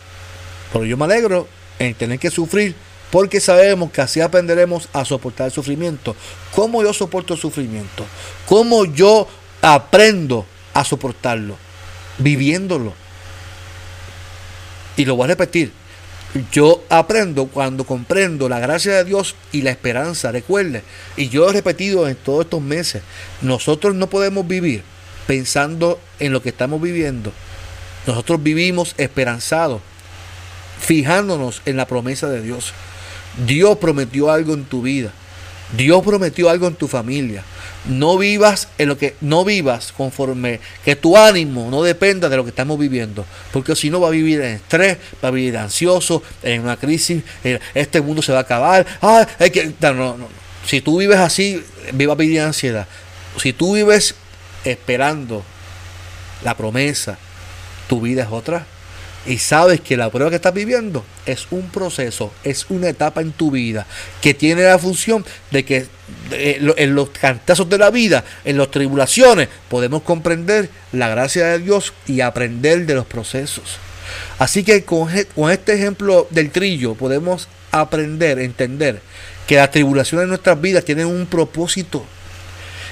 pero 0.72 0.84
yo 0.84 0.96
me 0.96 1.04
alegro 1.04 1.48
en 1.78 1.94
tener 1.94 2.18
que 2.18 2.30
sufrir 2.30 2.74
porque 3.10 3.40
sabemos 3.40 3.90
que 3.90 4.00
así 4.00 4.20
aprenderemos 4.20 4.88
a 4.92 5.04
soportar 5.04 5.46
el 5.46 5.52
sufrimiento. 5.52 6.14
¿Cómo 6.54 6.82
yo 6.82 6.92
soporto 6.92 7.34
el 7.34 7.40
sufrimiento? 7.40 8.04
¿Cómo 8.46 8.84
yo 8.84 9.26
aprendo 9.62 10.46
a 10.74 10.84
soportarlo? 10.84 11.56
Viviéndolo. 12.18 12.92
Y 14.96 15.04
lo 15.04 15.16
voy 15.16 15.24
a 15.24 15.28
repetir. 15.28 15.72
Yo 16.52 16.84
aprendo 16.88 17.46
cuando 17.46 17.84
comprendo 17.84 18.48
la 18.48 18.60
gracia 18.60 18.94
de 18.94 19.04
Dios 19.04 19.34
y 19.50 19.62
la 19.62 19.70
esperanza. 19.70 20.30
Recuerde, 20.30 20.82
y 21.16 21.28
yo 21.28 21.48
he 21.48 21.52
repetido 21.52 22.08
en 22.08 22.14
todos 22.14 22.44
estos 22.44 22.62
meses, 22.62 23.02
nosotros 23.42 23.94
no 23.94 24.08
podemos 24.08 24.46
vivir 24.46 24.84
pensando 25.26 26.00
en 26.18 26.32
lo 26.32 26.42
que 26.42 26.50
estamos 26.50 26.80
viviendo. 26.80 27.32
Nosotros 28.06 28.42
vivimos 28.42 28.94
esperanzados, 28.96 29.82
fijándonos 30.80 31.62
en 31.66 31.76
la 31.76 31.86
promesa 31.86 32.28
de 32.28 32.42
Dios. 32.42 32.72
Dios 33.46 33.78
prometió 33.78 34.30
algo 34.30 34.54
en 34.54 34.64
tu 34.64 34.82
vida. 34.82 35.12
Dios 35.76 36.02
prometió 36.04 36.50
algo 36.50 36.66
en 36.66 36.74
tu 36.74 36.88
familia. 36.88 37.44
No 37.86 38.18
vivas 38.18 38.68
en 38.76 38.88
lo 38.88 38.98
que 38.98 39.14
no 39.20 39.44
vivas 39.44 39.92
conforme 39.92 40.60
que 40.84 40.96
tu 40.96 41.16
ánimo 41.16 41.70
no 41.70 41.82
dependa 41.82 42.28
de 42.28 42.36
lo 42.36 42.44
que 42.44 42.50
estamos 42.50 42.78
viviendo, 42.78 43.24
porque 43.52 43.74
si 43.74 43.88
no 43.88 44.00
va 44.00 44.08
a 44.08 44.10
vivir 44.10 44.40
en 44.42 44.56
estrés, 44.56 44.98
va 45.24 45.28
a 45.28 45.30
vivir 45.30 45.56
ansioso, 45.56 46.22
en 46.42 46.62
una 46.62 46.76
crisis, 46.76 47.22
este 47.74 48.00
mundo 48.00 48.20
se 48.20 48.32
va 48.32 48.38
a 48.38 48.42
acabar. 48.42 48.86
Ah, 49.00 49.26
que 49.52 49.72
no, 49.80 50.16
no. 50.16 50.28
Si 50.66 50.80
tú 50.82 50.98
vives 50.98 51.18
así, 51.18 51.62
va 51.94 52.12
a 52.12 52.16
vivir 52.16 52.40
ansiedad. 52.40 52.86
Si 53.38 53.52
tú 53.52 53.74
vives 53.74 54.14
esperando 54.64 55.42
la 56.44 56.54
promesa, 56.56 57.16
tu 57.88 58.00
vida 58.02 58.24
es 58.24 58.28
otra 58.30 58.66
y 59.26 59.38
sabes 59.38 59.80
que 59.80 59.96
la 59.96 60.10
prueba 60.10 60.30
que 60.30 60.36
estás 60.36 60.54
viviendo 60.54 61.04
es 61.26 61.46
un 61.50 61.68
proceso, 61.68 62.32
es 62.42 62.66
una 62.70 62.88
etapa 62.88 63.20
en 63.20 63.32
tu 63.32 63.50
vida 63.50 63.86
que 64.22 64.32
tiene 64.32 64.62
la 64.62 64.78
función 64.78 65.24
de 65.50 65.64
que 65.64 65.86
en 66.32 66.94
los 66.94 67.10
cantazos 67.10 67.68
de 67.68 67.78
la 67.78 67.90
vida, 67.90 68.24
en 68.44 68.56
las 68.56 68.70
tribulaciones, 68.70 69.48
podemos 69.68 70.02
comprender 70.02 70.70
la 70.92 71.08
gracia 71.08 71.46
de 71.46 71.58
Dios 71.58 71.92
y 72.06 72.22
aprender 72.22 72.86
de 72.86 72.94
los 72.94 73.06
procesos. 73.06 73.78
Así 74.38 74.64
que 74.64 74.84
con, 74.84 75.10
con 75.34 75.50
este 75.50 75.74
ejemplo 75.74 76.26
del 76.30 76.50
trillo 76.50 76.94
podemos 76.94 77.46
aprender, 77.70 78.38
entender 78.38 79.00
que 79.46 79.56
las 79.56 79.70
tribulaciones 79.70 80.24
de 80.24 80.28
nuestras 80.28 80.60
vidas 80.60 80.84
tienen 80.84 81.06
un 81.06 81.26
propósito. 81.26 82.04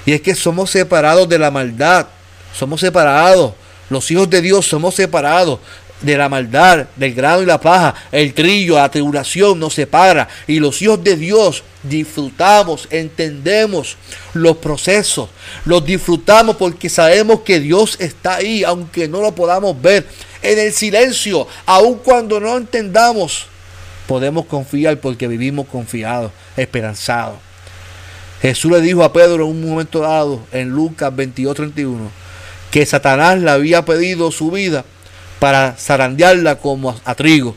Y 0.05 0.13
es 0.13 0.21
que 0.21 0.35
somos 0.35 0.71
separados 0.71 1.29
de 1.29 1.39
la 1.39 1.51
maldad, 1.51 2.07
somos 2.57 2.81
separados. 2.81 3.55
Los 3.91 4.11
hijos 4.11 4.29
de 4.29 4.43
Dios 4.43 4.67
somos 4.67 4.95
separados 4.95 5.61
de 6.01 6.17
la 6.17 6.29
maldad, 6.29 6.87
del 6.97 7.15
grano 7.15 7.43
y 7.43 7.47
la 7.47 7.61
paja, 7.61 7.95
el 8.13 8.33
trillo, 8.35 8.77
la 8.77 8.91
tribulación 8.91 9.59
nos 9.59 9.75
separa. 9.75 10.29
Y 10.47 10.61
los 10.61 10.81
hijos 10.81 11.03
de 11.03 11.17
Dios 11.17 11.65
disfrutamos, 11.83 12.87
entendemos 12.91 13.97
los 14.35 14.59
procesos, 14.59 15.29
los 15.65 15.85
disfrutamos 15.85 16.57
porque 16.57 16.89
sabemos 16.89 17.41
que 17.41 17.61
Dios 17.61 17.97
está 18.01 18.37
ahí, 18.37 18.65
aunque 18.65 19.09
no 19.09 19.21
lo 19.21 19.35
podamos 19.35 19.81
ver. 19.81 20.07
En 20.43 20.59
el 20.59 20.73
silencio, 20.73 21.49
aun 21.67 21.97
cuando 21.97 22.39
no 22.39 22.57
entendamos, 22.57 23.47
podemos 24.07 24.47
confiar 24.47 24.99
porque 25.01 25.27
vivimos 25.27 25.67
confiados, 25.67 26.31
esperanzados. 26.57 27.39
Jesús 28.41 28.71
le 28.71 28.81
dijo 28.81 29.03
a 29.03 29.13
Pedro 29.13 29.47
en 29.47 29.51
un 29.51 29.69
momento 29.69 29.99
dado, 29.99 30.41
en 30.53 30.69
Lucas 30.69 31.15
22, 31.15 31.57
31, 31.57 32.09
que 32.71 32.87
Satanás 32.87 33.41
le 33.41 33.51
había 33.51 33.85
pedido 33.85 34.31
su 34.31 34.53
vida 34.53 34.85
para 35.39 35.77
zarandearla 35.79 36.57
como 36.57 36.99
a 37.05 37.15
trigo. 37.15 37.55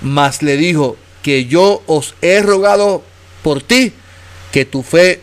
Mas 0.00 0.42
le 0.42 0.56
dijo 0.56 0.96
que 1.22 1.46
yo 1.46 1.82
os 1.86 2.14
he 2.22 2.42
rogado 2.42 3.02
por 3.42 3.62
ti 3.62 3.92
que 4.52 4.64
tu 4.64 4.82
fe 4.82 5.20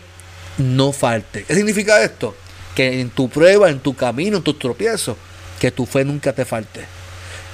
no 0.58 0.92
falte. 0.92 1.44
¿Qué 1.44 1.54
significa 1.54 2.02
esto? 2.02 2.36
Que 2.74 3.00
en 3.00 3.10
tu 3.10 3.28
prueba, 3.28 3.70
en 3.70 3.80
tu 3.80 3.94
camino, 3.94 4.38
en 4.38 4.42
tus 4.42 4.58
tropiezos, 4.58 5.16
que 5.60 5.70
tu 5.70 5.86
fe 5.86 6.04
nunca 6.04 6.32
te 6.32 6.44
falte. 6.44 6.84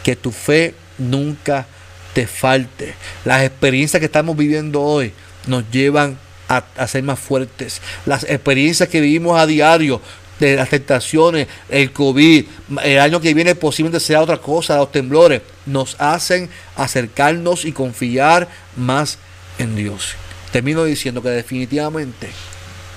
Que 0.02 0.16
tu 0.16 0.32
fe 0.32 0.74
nunca 0.96 1.66
te 2.14 2.26
falte. 2.26 2.94
Las 3.24 3.42
experiencias 3.42 4.00
que 4.00 4.06
estamos 4.06 4.36
viviendo 4.36 4.82
hoy 4.82 5.12
nos 5.46 5.70
llevan 5.70 6.18
a, 6.48 6.64
a, 6.76 6.88
ser 6.88 7.02
más 7.02 7.18
fuertes. 7.18 7.80
Las 8.06 8.24
experiencias 8.24 8.88
que 8.88 9.00
vivimos 9.00 9.38
a 9.38 9.46
diario 9.46 10.00
de 10.38 10.56
las 10.56 10.68
tentaciones, 10.68 11.48
el 11.68 11.92
COVID, 11.92 12.44
el 12.84 12.98
año 13.00 13.20
que 13.20 13.34
viene 13.34 13.54
posiblemente 13.54 14.00
sea 14.00 14.22
otra 14.22 14.38
cosa, 14.38 14.76
los 14.76 14.92
temblores, 14.92 15.42
nos 15.66 15.96
hacen 15.98 16.48
acercarnos 16.76 17.64
y 17.64 17.72
confiar 17.72 18.48
más 18.76 19.18
en 19.58 19.74
Dios. 19.76 20.14
Termino 20.52 20.84
diciendo 20.84 21.22
que 21.22 21.30
definitivamente, 21.30 22.30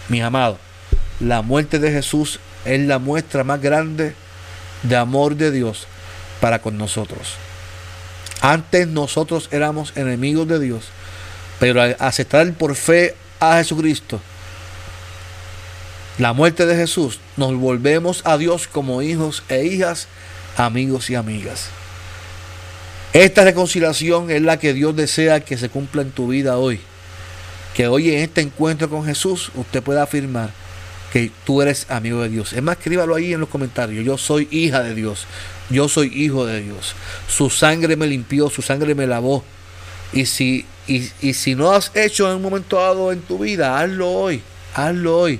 mis 0.09 0.21
amados, 0.21 0.57
la 1.19 1.41
muerte 1.41 1.79
de 1.79 1.91
Jesús 1.91 2.39
es 2.65 2.79
la 2.81 2.99
muestra 2.99 3.43
más 3.43 3.61
grande 3.61 4.13
de 4.83 4.95
amor 4.95 5.35
de 5.35 5.51
Dios 5.51 5.87
para 6.39 6.59
con 6.59 6.77
nosotros. 6.77 7.35
Antes 8.41 8.87
nosotros 8.87 9.49
éramos 9.51 9.93
enemigos 9.95 10.47
de 10.47 10.59
Dios, 10.59 10.85
pero 11.59 11.81
al 11.81 11.95
aceptar 11.99 12.51
por 12.53 12.75
fe 12.75 13.15
a 13.39 13.57
Jesucristo, 13.57 14.19
la 16.21 16.33
muerte 16.33 16.67
de 16.67 16.75
Jesús, 16.75 17.19
nos 17.35 17.55
volvemos 17.55 18.21
a 18.25 18.37
Dios 18.37 18.67
como 18.67 19.01
hijos 19.01 19.41
e 19.49 19.65
hijas, 19.65 20.07
amigos 20.55 21.09
y 21.09 21.15
amigas. 21.15 21.69
Esta 23.11 23.43
reconciliación 23.43 24.29
es 24.29 24.43
la 24.43 24.59
que 24.59 24.75
Dios 24.75 24.95
desea 24.95 25.39
que 25.39 25.57
se 25.57 25.69
cumpla 25.69 26.03
en 26.03 26.11
tu 26.11 26.27
vida 26.27 26.59
hoy. 26.59 26.79
Que 27.73 27.87
hoy 27.87 28.11
en 28.11 28.19
este 28.19 28.41
encuentro 28.41 28.87
con 28.87 29.03
Jesús 29.03 29.49
usted 29.55 29.81
pueda 29.81 30.03
afirmar 30.03 30.51
que 31.11 31.31
tú 31.43 31.63
eres 31.63 31.87
amigo 31.89 32.21
de 32.21 32.29
Dios. 32.29 32.53
Es 32.53 32.61
más, 32.61 32.77
escríbalo 32.77 33.15
ahí 33.15 33.33
en 33.33 33.39
los 33.39 33.49
comentarios. 33.49 34.05
Yo 34.05 34.19
soy 34.19 34.47
hija 34.51 34.83
de 34.83 34.93
Dios. 34.93 35.25
Yo 35.71 35.89
soy 35.89 36.11
hijo 36.13 36.45
de 36.45 36.61
Dios. 36.61 36.93
Su 37.27 37.49
sangre 37.49 37.95
me 37.95 38.05
limpió, 38.05 38.47
su 38.51 38.61
sangre 38.61 38.93
me 38.93 39.07
lavó. 39.07 39.43
Y 40.13 40.27
si, 40.27 40.67
y, 40.87 41.09
y 41.19 41.33
si 41.33 41.55
no 41.55 41.71
has 41.71 41.89
hecho 41.95 42.29
en 42.29 42.35
un 42.35 42.43
momento 42.43 42.75
dado 42.75 43.11
en 43.11 43.21
tu 43.21 43.39
vida, 43.39 43.79
hazlo 43.79 44.11
hoy. 44.11 44.43
Hazlo 44.75 45.17
hoy 45.17 45.39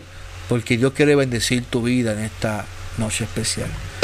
porque 0.51 0.75
Dios 0.75 0.91
quiere 0.91 1.15
bendecir 1.15 1.63
tu 1.63 1.81
vida 1.81 2.11
en 2.11 2.19
esta 2.19 2.65
noche 2.97 3.23
especial. 3.23 3.69